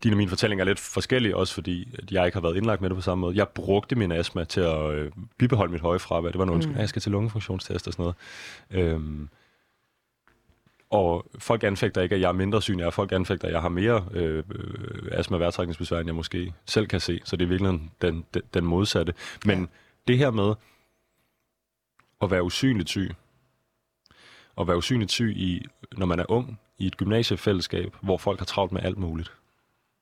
[0.04, 2.80] din og min fortælling er lidt forskellige, også fordi at jeg ikke har været indlagt
[2.80, 3.36] med det på samme måde.
[3.36, 6.30] Jeg brugte min astma til at øh, bibeholde mit høje fravær.
[6.30, 6.76] Det var noget, mm.
[6.76, 8.12] jeg skal til lungefunktionstest og sådan
[8.70, 8.94] noget.
[8.94, 9.00] Øh,
[10.90, 13.68] og folk anfægter ikke, at jeg er mindre syg, jeg Folk anfægter, at jeg har
[13.68, 14.44] mere øh, øh
[15.12, 17.20] astma og end jeg måske selv kan se.
[17.24, 19.14] Så det er virkelig den, den, den modsatte.
[19.46, 19.66] Men ja
[20.08, 20.54] det her med
[22.22, 23.14] at være usynligt syg,
[24.56, 28.46] og være usynligt syg, i, når man er ung, i et gymnasiefællesskab, hvor folk har
[28.46, 29.32] travlt med alt muligt.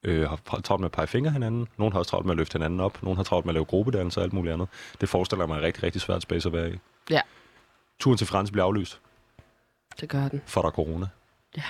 [0.03, 2.53] Øh, har travlt med at pege fingre hinanden, nogen har også travlt med at løfte
[2.53, 4.69] hinanden op, nogen har travlt med at lave gruppedannelser og alt muligt andet.
[5.01, 6.79] Det forestiller mig en rigtig, rigtig svært space at være i.
[7.11, 7.21] Ja.
[7.99, 9.01] Turen til Frans bliver aflyst.
[10.01, 10.43] Det gør den.
[10.47, 11.07] For der er corona.
[11.57, 11.63] Ja.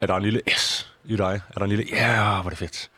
[0.00, 1.40] Er der en lille S i dig?
[1.48, 2.90] Er der en lille, ja, yeah, hvor er det fedt?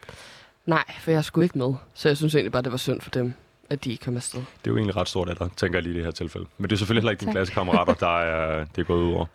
[0.66, 1.74] Nej, for jeg skulle ikke med.
[1.94, 3.34] Så jeg synes egentlig bare, det var synd for dem
[3.70, 4.40] at de ikke kom afsted.
[4.40, 6.46] Det er jo egentlig ret stort af dig, tænker jeg lige i det her tilfælde.
[6.58, 9.26] Men det er selvfølgelig heller ikke dine klassekammerater, der er, det er gået ud over.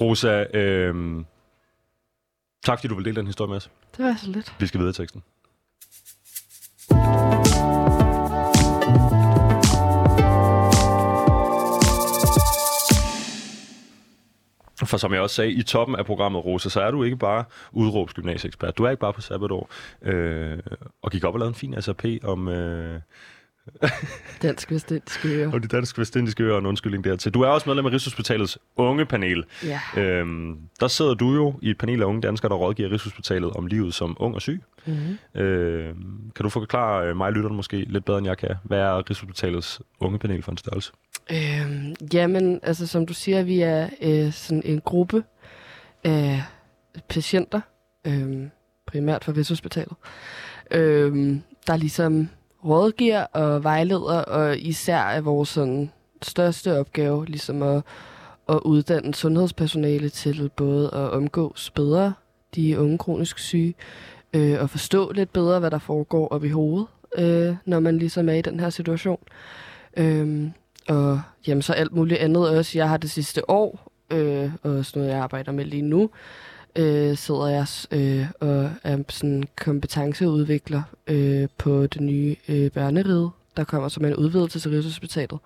[0.00, 1.24] Rosa, øh,
[2.64, 3.70] tak fordi du vil dele den historie med os.
[3.96, 4.54] Det var så lidt.
[4.58, 5.22] Vi skal videre i teksten.
[14.86, 17.44] For som jeg også sagde i toppen af programmet, Rosa, så er du ikke bare
[17.72, 18.78] udråbsgymnasieekspert.
[18.78, 19.70] Du er ikke bare på sabbatår.
[20.02, 20.58] Øh,
[21.02, 22.48] og gik op og lavede en fin SAP om...
[22.48, 23.00] Øh,
[24.42, 25.52] Dansk Vestindiske Øer.
[25.52, 27.34] Og de Dansk Vestindiske Øer, en undskyldning dertil.
[27.34, 29.44] Du er også medlem af Rigshospitalets unge panel.
[29.64, 29.80] Ja.
[29.96, 33.66] Øhm, der sidder du jo i et panel af unge danskere, der rådgiver Rigshospitalet om
[33.66, 34.62] livet som ung og syg.
[34.86, 35.40] Mm-hmm.
[35.40, 38.54] Øhm, kan du forklare øh, mig lytterne måske lidt bedre, end jeg kan?
[38.64, 40.92] Hvad er Rigshospitalets unge panel for en størrelse?
[41.32, 45.22] Øhm, jamen, altså som du siger, vi er øh, sådan en gruppe
[46.04, 46.42] af
[47.08, 47.60] patienter,
[48.06, 48.46] øh,
[48.86, 49.94] primært fra Rigshospitalet,
[50.70, 52.28] øh, der ligesom
[52.64, 55.90] rådgiver og vejleder, og især er vores sådan,
[56.22, 57.82] største opgave ligesom at,
[58.48, 62.12] at uddanne sundhedspersonale til både at omgås bedre
[62.54, 63.74] de unge kronisk syge,
[64.32, 66.86] øh, og forstå lidt bedre, hvad der foregår op i hovedet,
[67.18, 69.18] øh, når man ligesom er i den her situation.
[69.96, 70.50] Øh,
[70.88, 72.78] og jamen, så alt muligt andet også.
[72.78, 76.10] Jeg har det sidste år, øh, og også noget, jeg arbejder med lige nu,
[76.78, 83.64] øh, sidder jeg øh, og er sådan kompetenceudvikler øh, på det nye øh, børneride, der
[83.64, 85.38] kommer som en udvidelse til Rigshospitalet,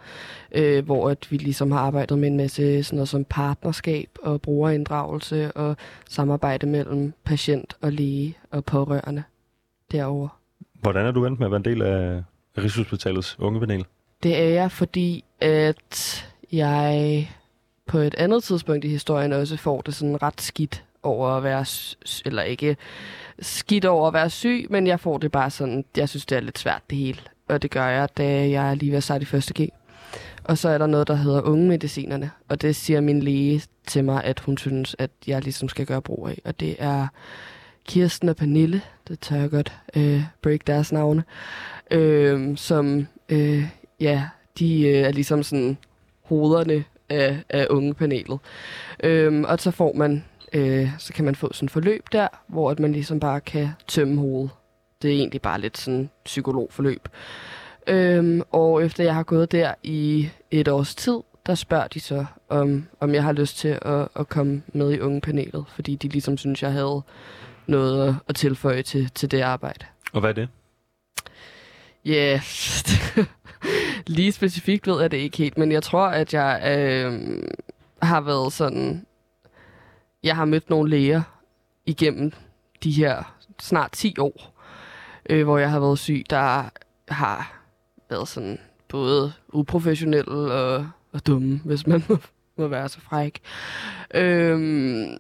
[0.53, 4.43] øh, hvor at vi ligesom har arbejdet med en masse sådan noget som partnerskab og
[4.43, 5.77] brugerinddragelse og
[6.09, 9.23] samarbejde mellem patient og læge og pårørende
[9.93, 10.29] derovre.
[10.81, 12.23] Hvordan er du endt med at være en del af
[12.59, 13.85] Rigshospitalets ungepanel?
[14.23, 17.29] Det er jeg, fordi at jeg
[17.87, 21.65] på et andet tidspunkt i historien også får det sådan ret skidt over at være,
[22.27, 22.77] eller ikke
[23.41, 26.41] skidt over at være syg, men jeg får det bare sådan, jeg synes, det er
[26.41, 27.19] lidt svært det hele.
[27.49, 29.69] Og det gør jeg, da jeg er lige ved at starte i første G.
[30.45, 34.25] Og så er der noget, der hedder ungemedicinerne, og det siger min læge til mig,
[34.25, 36.39] at hun synes, at jeg ligesom skal gøre brug af.
[36.45, 37.07] Og det er
[37.89, 41.25] Kirsten og Pernille, det tør jeg godt øh, break deres navne,
[41.91, 43.65] øh, som, øh,
[44.01, 44.25] ja,
[44.59, 45.77] de øh, er ligesom sådan
[46.23, 48.39] hovederne af, af ungepanelet.
[49.03, 52.71] Øh, og så får man, øh, så kan man få sådan et forløb der, hvor
[52.71, 54.51] at man ligesom bare kan tømme hovedet.
[55.03, 57.09] Det er egentlig bare lidt sådan psykologforløb.
[57.87, 62.25] Øhm, og efter jeg har gået der i et års tid, der spørger de så,
[62.49, 66.39] om, om jeg har lyst til at, at komme med i ungepanelet, fordi de ligesom
[66.39, 67.03] synes, jeg havde
[67.67, 69.87] noget at, at tilføje til, til det arbejde.
[70.13, 70.49] Og hvad er det?
[72.05, 72.41] Ja,
[73.21, 73.27] yeah.
[74.17, 77.43] lige specifikt ved jeg det ikke helt, men jeg tror, at jeg øh,
[78.03, 79.07] har været sådan...
[80.23, 81.23] Jeg har mødt nogle læger
[81.87, 82.33] igennem
[82.85, 84.61] de her snart 10 år,
[85.31, 86.71] øh, hvor jeg har været syg, der
[87.09, 87.63] har
[88.11, 88.59] været sådan
[88.89, 92.19] både uprofessionelle og, og dumme, hvis man må,
[92.57, 93.41] må være så fræk.
[94.15, 95.19] Øhm,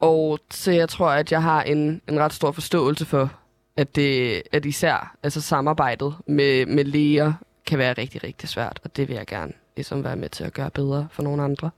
[0.00, 3.32] og så jeg tror, at jeg har en, en ret stor forståelse for,
[3.76, 7.32] at, det, at især altså samarbejdet med, med læger
[7.66, 10.52] kan være rigtig, rigtig svært, og det vil jeg gerne ligesom være med til at
[10.52, 11.70] gøre bedre for nogle andre.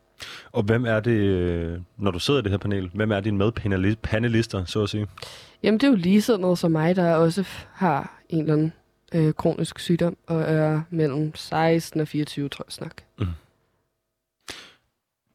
[0.53, 3.39] Og hvem er det, øh, når du sidder i det her panel, hvem er dine
[3.39, 5.07] medpanelister, så at sige?
[5.63, 8.73] Jamen, det er jo lige sådan noget som mig, der også har en eller anden
[9.15, 12.95] øh, kronisk sygdom, og er mellem 16 og 24, tror jeg snak.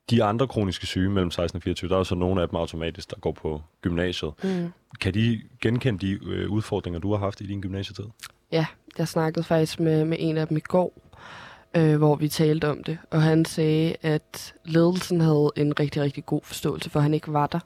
[0.09, 2.55] De andre kroniske syge mellem 16 og 24, der er jo så nogle af dem
[2.55, 4.31] automatisk, der går på gymnasiet.
[4.43, 4.71] Mm.
[5.01, 8.05] Kan de genkende de øh, udfordringer, du har haft i din gymnasietid?
[8.51, 8.65] Ja,
[8.97, 10.93] jeg snakkede faktisk med, med en af dem i går,
[11.77, 16.25] øh, hvor vi talte om det, og han sagde, at ledelsen havde en rigtig, rigtig
[16.25, 17.59] god forståelse for, at han ikke var der.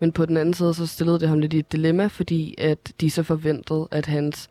[0.00, 2.92] Men på den anden side, så stillede det ham lidt i et dilemma, fordi at
[3.00, 4.50] de så forventede, at hans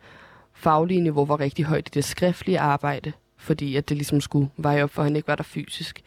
[0.53, 4.83] faglige niveau var rigtig højt i det skriftlige arbejde, fordi at det ligesom skulle veje
[4.83, 6.01] op, for at han ikke var der fysisk.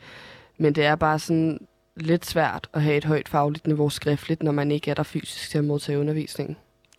[0.58, 1.58] Men det er bare sådan
[1.96, 5.50] lidt svært at have et højt fagligt niveau skriftligt, når man ikke er der fysisk
[5.50, 6.56] til at modtage undervisningen.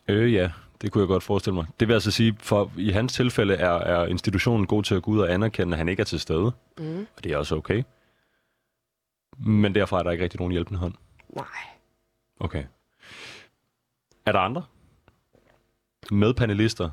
[0.07, 0.49] Øh ja,
[0.81, 1.65] det kunne jeg godt forestille mig.
[1.79, 5.11] Det vil altså sige, for i hans tilfælde er, er institutionen god til at gå
[5.11, 6.51] ud og anerkende, at han ikke er til stede.
[6.77, 7.07] Mm.
[7.17, 7.83] Og det er også okay.
[9.45, 10.93] Men derfra er der ikke rigtig nogen hjælpende hånd.
[11.35, 11.45] Nej.
[12.39, 12.63] Okay.
[14.25, 14.63] Er der andre?
[16.11, 16.89] Med panelister?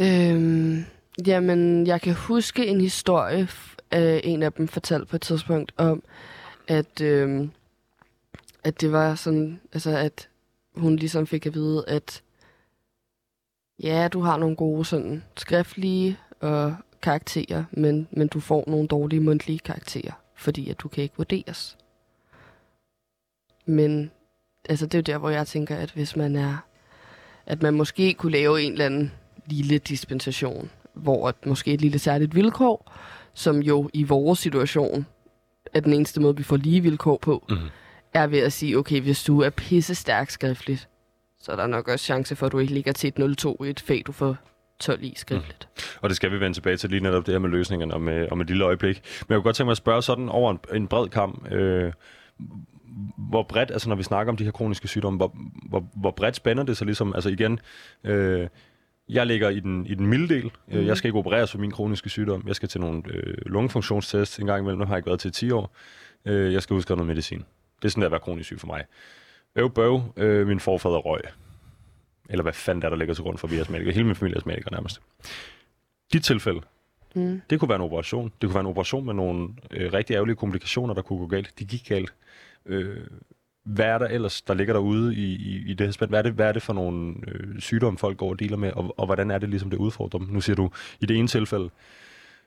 [0.00, 0.84] Øhm,
[1.26, 3.48] jamen, jeg kan huske en historie,
[3.94, 6.02] øh, en af dem fortalte på et tidspunkt om,
[6.68, 7.50] at, øhm,
[8.64, 10.28] at det var sådan, altså at
[10.74, 12.22] hun ligesom fik at vide, at
[13.82, 19.20] ja, du har nogle gode sådan skriftlige og karakterer, men, men du får nogle dårlige
[19.20, 21.76] mundtlige karakterer, fordi at du kan ikke vurderes.
[23.66, 24.10] Men
[24.68, 26.56] altså, det er jo der, hvor jeg tænker, at hvis man er,
[27.46, 29.12] at man måske kunne lave en eller anden
[29.46, 32.92] lille dispensation, hvor at måske et lille særligt vilkår,
[33.34, 35.06] som jo i vores situation
[35.74, 37.58] er den eneste måde, vi får lige vilkår på, Mhm.
[38.14, 40.88] er ved at sige, okay, hvis du er pisse stærk skriftligt,
[41.44, 43.70] så er der nok også chance for, at du ikke ligger til et 0-2 i
[43.70, 44.36] et fag, du får
[44.80, 45.68] 12 i skriftligt.
[46.00, 48.28] Og det skal vi vende tilbage til lige netop det her med løsningerne om, øh,
[48.30, 48.96] om et lille øjeblik.
[48.96, 51.52] Men jeg kunne godt tænke mig at spørge sådan over en, en bred kamp.
[51.52, 51.92] Øh,
[53.16, 55.36] hvor bredt, altså når vi snakker om de her kroniske sygdomme, hvor,
[55.68, 57.14] hvor, hvor bredt spænder det så ligesom?
[57.14, 57.60] Altså igen,
[58.04, 58.48] øh,
[59.08, 60.44] jeg ligger i den, i den milde del.
[60.44, 60.76] Mm.
[60.76, 60.86] Mhm.
[60.86, 62.44] Jeg skal ikke opereres for min kroniske sygdom.
[62.46, 64.78] Jeg skal til nogle øh, lungefunktionstests en gang imellem.
[64.78, 65.76] Nu har jeg ikke været til i 10 år.
[66.24, 67.38] Øh, jeg skal udskrive noget medicin.
[67.82, 68.84] Det er sådan der at være kronisk syg for mig.
[69.56, 71.20] Øv bøv, øh, min forfader røg.
[72.28, 73.94] Eller hvad fanden der, der ligger til grund for, at vi er astmatikere.
[73.94, 75.00] Hele min familie er astmatikere nærmest.
[76.12, 76.60] Dit tilfælde,
[77.16, 77.40] Mm.
[77.50, 78.24] det kunne være en operation.
[78.40, 81.58] Det kunne være en operation med nogle øh, rigtig ærgerlige komplikationer, der kunne gå galt.
[81.58, 82.14] De gik galt.
[82.66, 82.96] Øh,
[83.64, 86.10] hvad er der ellers, der ligger derude i, i, i det her spænd?
[86.10, 88.72] Hvad er det, hvad er det for nogle øh, sygdomme, folk går og dealer med,
[88.72, 90.28] og, og hvordan er det ligesom, det udfordrer dem?
[90.28, 91.70] Nu siger du, i det ene tilfælde,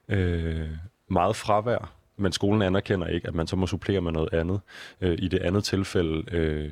[0.09, 0.67] øh,
[1.07, 4.59] meget fravær, men skolen anerkender ikke, at man så må supplere med noget andet.
[5.01, 6.71] Øh, I det andet tilfælde, øh,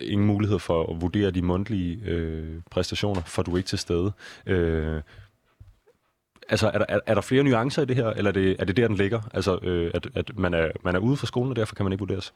[0.00, 4.12] ingen mulighed for at vurdere de mundtlige øh, præstationer, for du er ikke til stede.
[4.46, 5.00] Øh,
[6.48, 8.64] Altså, er der, er, er der flere nuancer i det her, eller er det, er
[8.64, 9.20] det der, den ligger?
[9.34, 11.92] Altså, øh, at, at man, er, man er ude fra skolen, og derfor kan man
[11.92, 12.34] ikke vurderes?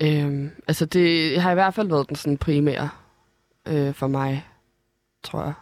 [0.00, 2.88] Øhm, altså, det har i hvert fald været den sådan primære
[3.68, 4.46] øh, for mig,
[5.22, 5.52] tror jeg.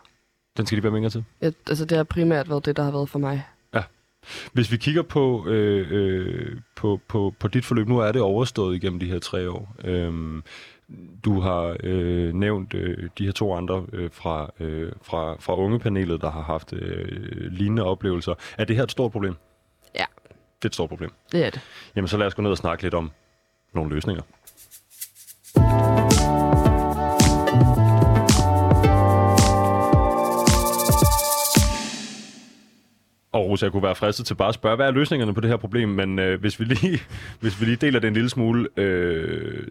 [0.57, 1.25] Den skal de være mindre til.
[1.41, 1.53] jeg.
[1.69, 3.45] Altså, det har primært været det, der har været for mig.
[4.53, 8.77] Hvis vi kigger på, øh, øh, på, på, på dit forløb, nu er det overstået
[8.77, 9.75] igennem de her tre år.
[9.85, 10.43] Øhm,
[11.25, 16.21] Du har øh, nævnt øh, de her to andre øh, fra, øh, fra, fra ungepanelet,
[16.21, 18.35] der har haft øh, lignende oplevelser.
[18.59, 19.35] Er det her et stort problem?
[19.95, 20.05] Ja.
[20.29, 21.11] Det er et stort problem.
[21.33, 21.61] Det er det.
[21.97, 23.11] Jamen, så lad os gå ned og snakke lidt om
[23.75, 24.23] nogle løsninger.
[33.33, 35.51] Og Rosa, jeg kunne være fristet til bare at spørge, hvad er løsningerne på det
[35.51, 37.01] her problem, men øh, hvis, vi lige,
[37.41, 39.67] hvis vi lige deler det en lille smule, øh,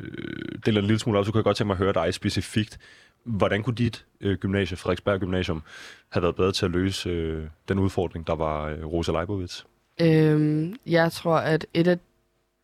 [0.66, 2.80] deler en lille smule op, så kunne jeg godt tænke mig at høre dig specifikt.
[3.24, 5.62] Hvordan kunne dit øh, gymnasie, Frederiksberg Gymnasium,
[6.10, 9.64] have været bedre til at løse øh, den udfordring, der var øh, Rosa Leibovitz?
[10.02, 11.98] Øhm, jeg tror, at et af,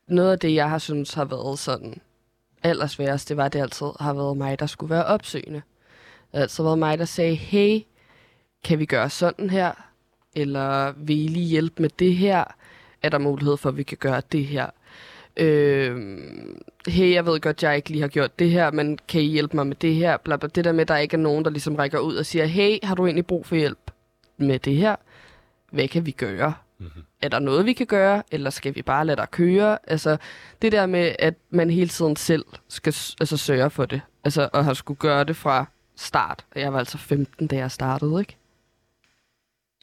[0.07, 2.01] noget af det, jeg har synes har været sådan
[2.63, 5.61] allersværest, det var, at det altid har været mig, der skulle være opsøgende.
[6.31, 7.79] Det har altid været mig, der sagde, hey,
[8.63, 9.71] kan vi gøre sådan her?
[10.35, 12.43] Eller vil I lige hjælpe med det her?
[13.03, 14.69] Er der mulighed for, at vi kan gøre det her?
[15.37, 19.25] Øhm, hey, jeg ved godt, jeg ikke lige har gjort det her, men kan I
[19.25, 20.17] hjælpe mig med det her?
[20.17, 20.49] Bla, bla.
[20.55, 22.77] Det der med, at der ikke er nogen, der ligesom rækker ud og siger, hey,
[22.83, 23.91] har du egentlig brug for hjælp
[24.37, 24.95] med det her?
[25.71, 26.53] Hvad kan vi gøre?
[26.79, 27.03] Mm-hmm.
[27.21, 29.77] er der noget, vi kan gøre, eller skal vi bare lade dig køre?
[29.87, 30.17] Altså,
[30.61, 34.65] det der med, at man hele tiden selv skal altså, sørge for det, altså, og
[34.65, 35.65] har skulle gøre det fra
[35.95, 36.45] start.
[36.55, 38.37] Jeg var altså 15, da jeg startede, ikke?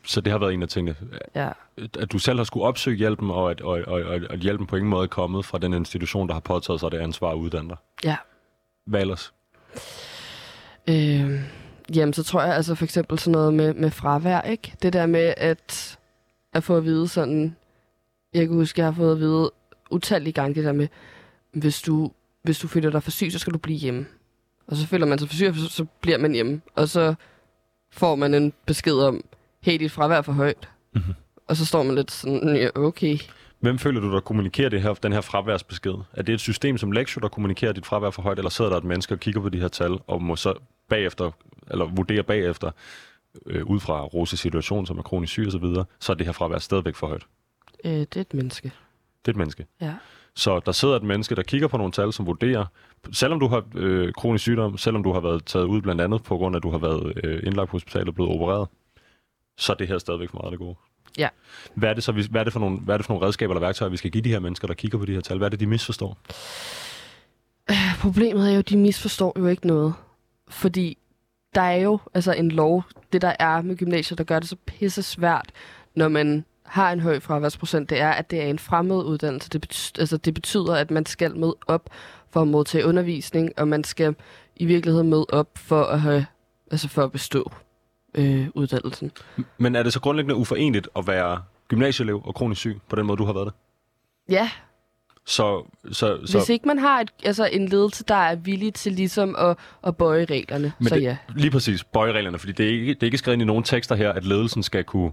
[0.05, 0.97] Så det har været en af tingene.
[1.35, 1.49] Ja.
[1.99, 4.77] At du selv har skulle opsøge hjælpen, og at, og, og, og, at hjælpen på
[4.77, 7.69] ingen måde er kommet fra den institution, der har påtaget sig det ansvar at uddanne
[7.69, 7.77] dig.
[8.05, 8.17] Ja.
[8.87, 9.33] Hvad ellers?
[10.89, 11.41] Øh,
[11.97, 14.75] jamen, så tror jeg altså for eksempel sådan noget med, med fravær, ikke?
[14.83, 15.99] Det der med at,
[16.53, 17.57] at få at vide sådan...
[18.35, 19.51] Jeg kan huske, jeg har fået at vide
[19.91, 20.89] utallige gange det der med,
[21.53, 24.07] hvis du, hvis du føler dig for syg, så skal du blive hjemme.
[24.67, 26.61] Og så føler man sig for syg, så, så bliver man hjemme.
[26.75, 27.15] Og så
[27.91, 29.25] får man en besked om,
[29.63, 30.69] hey, dit fravær er for højt.
[30.95, 31.15] Mhm.
[31.49, 33.19] Og så står man lidt sådan, ja, okay.
[33.61, 35.95] Hvem føler du, der kommunikerer det her, den her fraværsbesked?
[36.13, 38.79] Er det et system som Lexio, der kommunikerer dit fravær for højt, eller sidder der
[38.79, 40.55] et menneske og kigger på de her tal, og må så
[40.89, 41.31] bagefter,
[41.71, 42.71] eller vurdere bagefter,
[43.47, 46.33] øh, ud fra Roses situation, som er kronisk syg osv., så, så er det her
[46.33, 47.23] fravær stadigvæk for højt.
[47.85, 48.73] Øh, det er et menneske.
[49.25, 49.67] Det er et menneske.
[49.81, 49.95] Ja.
[50.35, 52.67] Så der sidder et menneske, der kigger på nogle tal, som vurderer,
[53.13, 56.37] selvom du har øh, kronisk sygdom, selvom du har været taget ud blandt andet på
[56.37, 58.69] grund af, at du har været øh, indlagt på hospitalet og blevet opereret,
[59.63, 60.77] så er det her stadigvæk for meget af det gode.
[61.19, 61.29] Ja.
[61.75, 63.55] Hvad er det, så, hvad er det, for nogle, hvad er det for nogle redskaber
[63.55, 65.37] eller værktøjer, vi skal give de her mennesker, der kigger på de her tal?
[65.37, 66.19] Hvad er det, de misforstår?
[68.01, 69.95] Problemet er jo, at de misforstår jo ikke noget.
[70.49, 70.99] Fordi
[71.55, 74.57] der er jo altså en lov, det der er med gymnasiet, der gør det så
[74.67, 75.51] pisse svært,
[75.95, 79.51] når man har en høj fraværsprocent, det er, at det er en fremmed uddannelse.
[79.51, 81.91] Det, betyder, altså, det betyder, at man skal møde op
[82.31, 84.15] for at modtage undervisning, og man skal
[84.57, 86.27] i virkeligheden møde op for at, have,
[86.71, 87.53] altså for at bestå
[88.15, 89.13] øh, uddannelsen.
[89.59, 93.17] Men er det så grundlæggende uforeneligt at være gymnasieelev og kronisk syg på den måde,
[93.17, 93.55] du har været det?
[94.35, 94.51] Ja,
[95.25, 98.93] Så, så, så hvis ikke man har et, altså en ledelse, der er villig til
[98.93, 99.57] ligesom at,
[99.87, 101.17] at bøje reglerne, Men så det, ja.
[101.37, 103.95] Lige præcis, bøjereglerne, fordi det er, ikke, det er ikke skrevet ind i nogen tekster
[103.95, 105.13] her, at ledelsen skal kunne...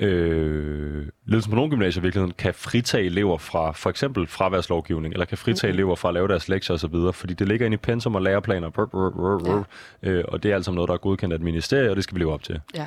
[0.00, 5.24] Øh, ledelsen på nogle gymnasier i virkeligheden kan fritage elever fra for eksempel fraværslovgivning, eller
[5.24, 5.76] kan fritage Mhm.
[5.78, 8.70] elever fra at lave deres lektier osv., fordi det ligger inde i pensum og læreplaner,
[8.70, 9.62] brr, brr, brr, brr,
[10.02, 12.14] øh, og det er altså noget, der er godkendt af et ministerie, og det skal
[12.14, 12.60] vi leve op til.
[12.74, 12.86] Ja.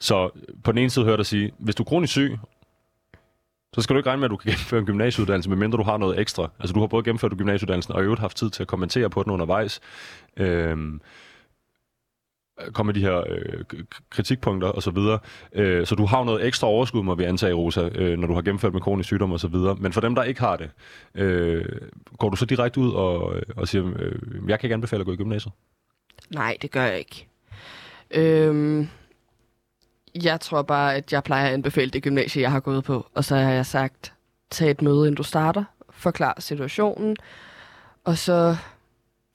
[0.00, 0.30] Så
[0.64, 2.38] på den ene side hører dig sige, hvis du er kronisk syg,
[3.74, 5.96] så skal du ikke regne med, at du kan gennemføre en gymnasieuddannelse, medmindre du har
[5.96, 6.50] noget ekstra.
[6.60, 9.22] Altså du har både gennemført gymnasieuddannelsen, og i øvrigt haft tid til at kommentere på
[9.22, 9.80] den undervejs.
[10.36, 11.00] Øhm,
[12.72, 13.64] komme med de her øh,
[14.10, 15.18] kritikpunkter og så videre.
[15.52, 18.34] Øh, så du har jo noget ekstra overskud, må vi antage, Rosa, øh, når du
[18.34, 19.76] har gennemført med kronisk sygdom og så videre.
[19.80, 20.70] Men for dem, der ikke har det,
[21.14, 21.64] øh,
[22.18, 25.06] går du så direkte ud og, øh, og siger, øh, jeg kan ikke anbefale at
[25.06, 25.52] gå i gymnasiet?
[26.30, 27.28] Nej, det gør jeg ikke.
[28.10, 28.88] Øhm,
[30.22, 33.06] jeg tror bare, at jeg plejer at anbefale det gymnasie, jeg har gået på.
[33.14, 34.12] Og så har jeg sagt,
[34.50, 35.64] tag et møde, inden du starter.
[35.90, 37.16] Forklar situationen.
[38.04, 38.56] Og så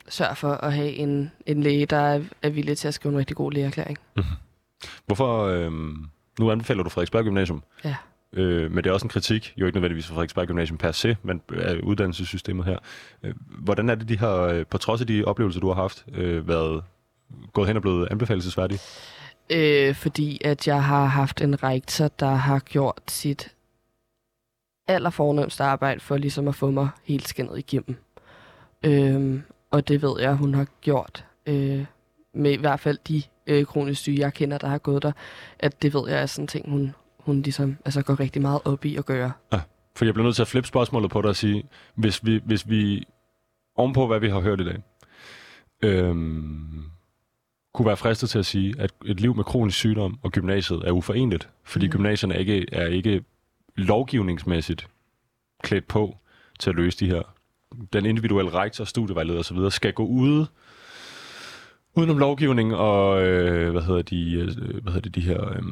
[0.09, 3.19] sørg for at have en, en læge, der er, er villig til at skrive en
[3.19, 3.97] rigtig god lægeerklæring.
[5.05, 5.71] Hvorfor, øh,
[6.39, 7.95] nu anbefaler du Frederiksberg Gymnasium, Ja.
[8.33, 11.17] øh, men det er også en kritik, jo ikke nødvendigvis for Frederiksberg Gymnasium per se,
[11.23, 12.77] men af uddannelsessystemet her.
[13.23, 16.05] Øh, hvordan er det, de har, øh, på trods af de oplevelser, du har haft,
[16.13, 16.83] øh, været
[17.53, 18.79] gået hen og blevet anbefalesværdige?
[19.49, 23.53] Øh, fordi at jeg har haft en rektor, der har gjort sit
[24.87, 27.95] allerfornemmeste arbejde for ligesom at få mig helt skinnet igennem.
[28.83, 31.25] Øhm, og det ved jeg, hun har gjort.
[31.45, 31.85] Øh,
[32.33, 35.11] med i hvert fald de øh, kronisk syge, jeg kender, der har gået der.
[35.59, 38.61] At det ved jeg er sådan en ting, hun, hun ligesom altså går rigtig meget
[38.65, 39.31] op i at gøre.
[39.95, 41.63] For jeg bliver nødt til at flippe spørgsmålet på dig og sige,
[41.95, 43.03] hvis vi, hvis vi
[43.75, 44.77] ovenpå, hvad vi har hørt i dag,
[45.83, 46.83] øhm,
[47.73, 50.91] kunne være fristet til at sige, at et liv med kronisk sygdom og gymnasiet er
[50.91, 51.91] uforeneligt, fordi mm.
[51.91, 53.23] Gymnasierne ikke, er ikke
[53.75, 54.87] lovgivningsmæssigt
[55.63, 56.17] klædt på
[56.59, 57.36] til at løse de her
[57.93, 60.45] den individuelle rektor, studievejleder osv., skal gå ud
[61.95, 64.45] udenom lovgivning og, øh, hvad hedder de, øh,
[64.81, 65.49] hvad hedder det, de her...
[65.49, 65.63] Øh,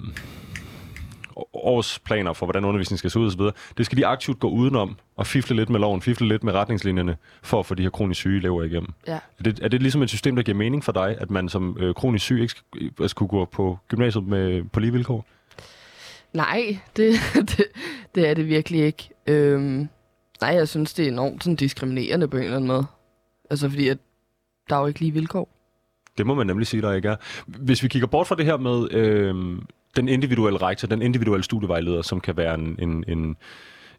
[1.53, 3.41] årsplaner for, hvordan undervisningen skal se ud osv.
[3.77, 7.17] Det skal de aktivt gå udenom og fifle lidt med loven, fifle lidt med retningslinjerne
[7.43, 8.89] for at få de her kronisk syge elever igennem.
[9.07, 9.19] Ja.
[9.39, 11.77] Er det, er det ligesom et system, der giver mening for dig, at man som
[11.79, 15.25] øh, kronisk syg ikke skal, øh, skulle gå på gymnasiet med, på lige vilkår?
[16.33, 17.63] Nej, det, det,
[18.15, 19.09] det er det virkelig ikke.
[19.27, 19.89] Øhm,
[20.45, 22.85] nej, jeg synes, det er enormt sådan, diskriminerende på en eller anden måde.
[23.49, 23.97] Altså, fordi at
[24.69, 25.49] der er jo ikke lige vilkår.
[26.17, 27.15] Det må man nemlig sige, der ikke er.
[27.47, 29.35] Hvis vi kigger bort fra det her med øh,
[29.95, 33.35] den individuelle rektor, den individuelle studievejleder, som kan være en, en, en,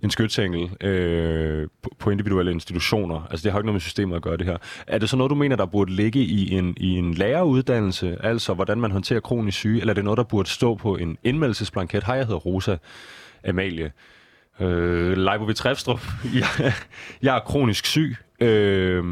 [0.03, 3.26] en skytsengel øh, på, på individuelle institutioner.
[3.30, 4.57] Altså det har ikke noget med systemet at gøre det her.
[4.86, 8.55] Er det så noget, du mener, der burde ligge i en, i en læreruddannelse, altså
[8.55, 12.05] hvordan man håndterer kronisk syge, eller er det noget, der burde stå på en indmeldelsesblanket?
[12.05, 12.76] Hej, jeg hedder Rosa
[13.49, 13.92] Amalie.
[14.61, 16.01] Øh, Leibovitz Refstrup.
[16.41, 16.73] jeg,
[17.23, 18.17] jeg er kronisk syg.
[18.41, 19.05] Øh,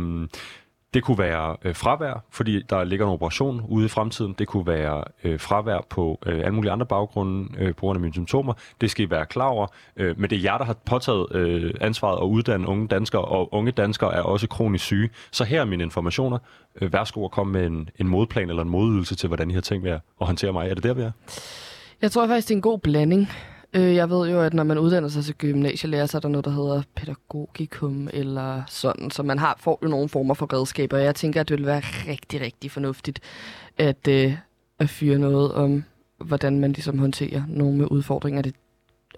[0.95, 4.35] det kunne være øh, fravær, fordi der ligger en operation ude i fremtiden.
[4.39, 8.01] Det kunne være øh, fravær på øh, alle mulige andre baggrunde øh, på grund af
[8.01, 8.55] mine symptomer.
[8.81, 9.67] Det skal I være klar over.
[9.97, 13.55] Øh, men det er jer, der har påtaget øh, ansvaret at uddanne unge danskere, og
[13.55, 15.11] unge danskere er også kronisk syge.
[15.33, 16.39] Så her er mine informationer.
[16.81, 19.61] Øh, værsgo at komme med en, en modplan eller en modydelse til, hvordan I har
[19.61, 20.71] tænkt jer at håndtere mig.
[20.71, 21.11] Er det der, vi er?
[22.03, 23.29] Jeg tror faktisk, det er en god blanding.
[23.75, 26.45] Øh, jeg ved jo, at når man uddanner sig til gymnasielærer, så er der noget,
[26.45, 29.11] der hedder pædagogikum eller sådan.
[29.11, 30.99] Så man har, får jo nogle former for redskaber.
[30.99, 33.21] Jeg tænker, at det vil være rigtig, rigtig fornuftigt
[33.79, 34.37] at, øh,
[34.79, 35.85] at fyre noget om,
[36.19, 38.43] hvordan man ligesom håndterer nogle med udfordringer.
[38.43, 38.55] Det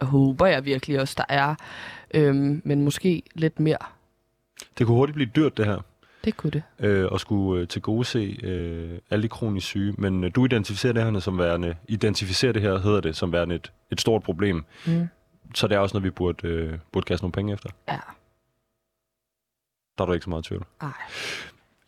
[0.00, 1.54] håber jeg virkelig også, der er.
[2.14, 3.78] Øhm, men måske lidt mere.
[4.78, 5.78] Det kunne hurtigt blive dyrt, det her.
[6.26, 6.62] Det kunne det.
[6.78, 9.94] øh, og skulle øh, til gode se øh, alle de kronisk syge.
[9.98, 13.54] Men øh, du identificerer det her som værende, identificerer det her, hedder det, som værende
[13.54, 14.64] et, et stort problem.
[14.86, 15.08] Mm.
[15.54, 17.70] Så det er også noget, vi burde, øh, burde kaste nogle penge efter.
[17.88, 17.98] Ja.
[19.98, 20.66] Der er du ikke så meget tvivl.
[20.80, 20.88] Ej.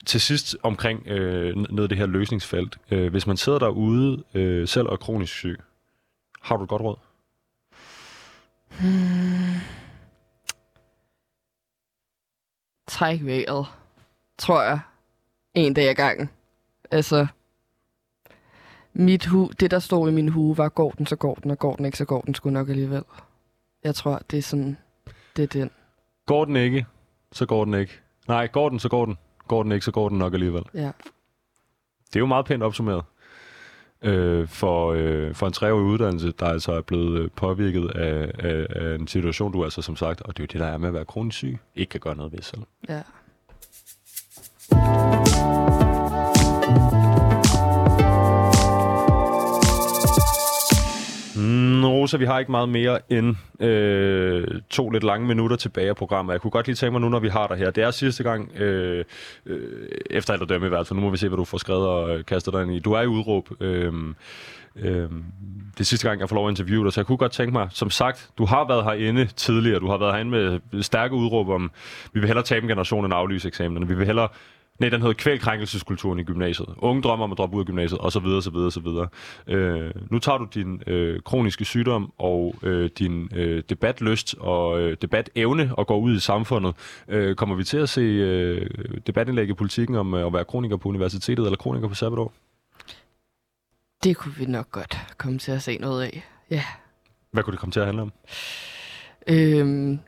[0.06, 2.78] Til sidst omkring øh, ned det her løsningsfelt.
[2.90, 5.60] Øh, hvis man sidder derude øh, selv og er kronisk syg,
[6.42, 6.96] har du et godt råd?
[8.80, 9.60] Hmm.
[12.88, 13.66] Træk vejret,
[14.38, 14.80] tror jeg.
[15.54, 16.30] En dag ad gangen.
[16.90, 17.26] Altså,
[18.92, 21.58] mit hu det der stod i min hue var, går den, så går den, og
[21.58, 23.02] går den ikke, så går den sgu nok alligevel.
[23.84, 24.76] Jeg tror, det er sådan,
[25.36, 25.70] det er den.
[26.26, 26.86] Går den ikke,
[27.32, 28.00] så går den ikke.
[28.28, 29.18] Nej, går den, så går den.
[29.48, 30.64] Går den ikke, så går den nok alligevel.
[30.74, 30.90] Ja.
[32.08, 33.04] Det er jo meget pænt opsummeret.
[34.02, 38.66] Øh, for, øh, for en treårig uddannelse, der altså er blevet øh, påvirket af, af,
[38.70, 40.88] af en situation, du altså som sagt, og det er jo det, der er med
[40.88, 42.62] at være kronisk syg, ikke kan gøre noget ved selv.
[42.88, 43.02] Ja.
[51.86, 56.32] Rosa, vi har ikke meget mere end øh, to lidt lange minutter tilbage af programmet.
[56.32, 57.70] Jeg kunne godt lige tænke mig nu, når vi har dig her.
[57.70, 59.04] Det er sidste gang, øh,
[59.46, 60.98] øh, efter alt at dømme i hvert fald.
[60.98, 62.78] Nu må vi se, hvad du får skrevet og øh, kastet dig ind i.
[62.78, 63.48] Du er i udråb.
[63.60, 63.92] Øh,
[64.76, 65.10] øh,
[65.72, 67.52] det er sidste gang, jeg får lov at interviewe dig, så jeg kunne godt tænke
[67.52, 69.80] mig, som sagt, du har været herinde tidligere.
[69.80, 71.70] Du har været herinde med stærke udråb om,
[72.12, 73.88] vi vil hellere tabe en generation end aflyse eksamenerne.
[73.88, 74.28] Vi vil hellere
[74.78, 76.68] Nej, den hedder kvæl-krænkelseskulturen i gymnasiet.
[76.76, 79.08] Unge drømmer om at droppe ud af gymnasiet, og så videre, så videre, så videre.
[79.46, 84.96] Øh, nu tager du din øh, kroniske sygdom og øh, din øh, debatlyst og øh,
[85.02, 86.74] debatevne og går ud i samfundet.
[87.08, 88.70] Øh, kommer vi til at se øh,
[89.06, 92.32] debatindlæg i politikken om øh, at være kroniker på universitetet eller kroniker på sabbatår?
[94.04, 96.22] Det kunne vi nok godt komme til at se noget af.
[96.50, 96.64] Ja.
[97.30, 98.12] Hvad kunne det komme til at handle om?
[99.28, 99.98] Øhm,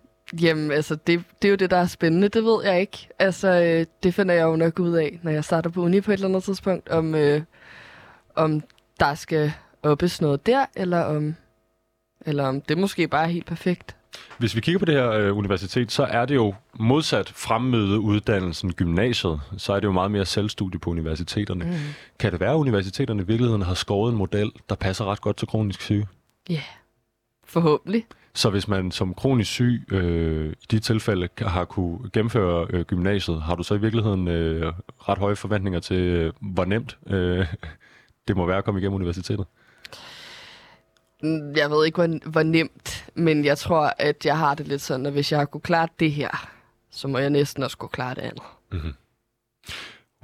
[0.41, 2.29] jamen, altså, det, det er jo det, der er spændende.
[2.29, 3.09] Det ved jeg ikke.
[3.19, 6.11] Altså, øh, det finder jeg jo nok ud af, når jeg starter på uni på
[6.11, 7.43] et eller andet tidspunkt, om, øh,
[8.37, 8.63] om
[9.01, 9.53] der skal
[9.83, 11.35] oppes noget der, eller om,
[12.27, 13.97] eller om det måske bare er helt perfekt.
[14.39, 19.41] Hvis vi kigger på det her øh, universitet, så er det jo modsat fremmødeuddannelsen gymnasiet,
[19.57, 21.65] så er det jo meget mere selvstudie på universiteterne.
[21.65, 21.73] Mm.
[22.19, 25.37] Kan det være, at universiteterne i virkeligheden har skåret en model, der passer ret godt
[25.37, 26.09] til kronisk syge?
[26.49, 26.63] Ja, yeah.
[27.45, 28.07] forhåbentlig.
[28.35, 33.43] Så hvis man som kronisk syg øh, i de tilfælde har kunne gennemføre øh, gymnasiet,
[33.43, 37.47] har du så i virkeligheden øh, ret høje forventninger til, øh, hvor nemt øh,
[38.29, 39.47] det må være at komme igennem universitetet?
[41.23, 44.83] Mm, Jeg ved ikke, hvor, hvor nemt, men jeg tror, at jeg har det lidt
[44.83, 46.49] sådan, at hvis jeg har kunne klare det her,
[46.91, 48.43] så må jeg næsten også kunne klare det andet.
[48.73, 48.93] Mm-hmm.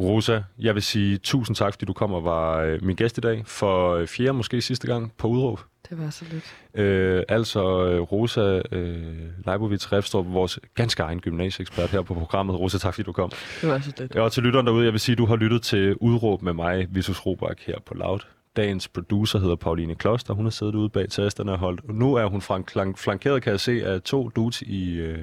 [0.00, 3.20] Rosa, jeg vil sige tusind tak, fordi du kom og var øh, min gæst i
[3.20, 5.60] dag for øh, fjerde, måske sidste gang på Udråb.
[5.90, 6.56] Det var så lidt.
[6.74, 9.16] Øh, altså øh, Rosa øh,
[9.46, 12.58] Leibovitz Refstrup, vores ganske egen gymnasieekspert her på programmet.
[12.60, 13.30] Rosa, tak fordi du kom.
[13.60, 14.16] Det var så lidt.
[14.16, 16.86] Og til lytteren derude, jeg vil sige, at du har lyttet til Udråb med mig,
[16.90, 18.20] Vitus Robak, her på Loud.
[18.56, 20.34] Dagens producer hedder Pauline Kloster.
[20.34, 21.94] Hun har siddet ude bag tasterne og holdt.
[21.94, 25.18] Nu er hun flank- flankeret, kan jeg se, af to dudes i, øh,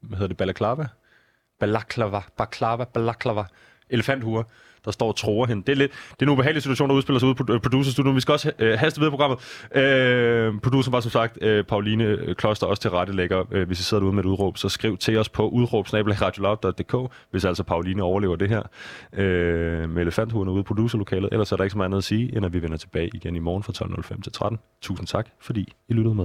[0.00, 0.86] hvad hedder det, balaclava?
[1.60, 3.44] balaklava, baklava, balaklava,
[3.90, 4.42] elefanthuer,
[4.86, 5.62] der står og tror hende.
[5.66, 8.16] Det er, lidt, det er en ubehagelig situation, der udspiller sig ude på producerstudiet, men
[8.16, 9.38] Vi skal også øh, haste videre programmet.
[9.74, 13.44] Øh, producer var som sagt øh, Pauline øh, Kloster, også til rettelægger.
[13.50, 15.86] Øh, hvis I sidder derude med et udråb, så skriv til os på udråb
[17.30, 18.62] hvis altså Pauline overlever det her
[19.12, 21.28] øh, med elefanthuerne ude i producerlokalet.
[21.32, 23.36] Ellers er der ikke så meget andet at sige, end at vi vender tilbage igen
[23.36, 23.72] i morgen fra
[24.12, 24.58] 12.05 til 13.
[24.80, 26.24] Tusind tak, fordi I lyttede med.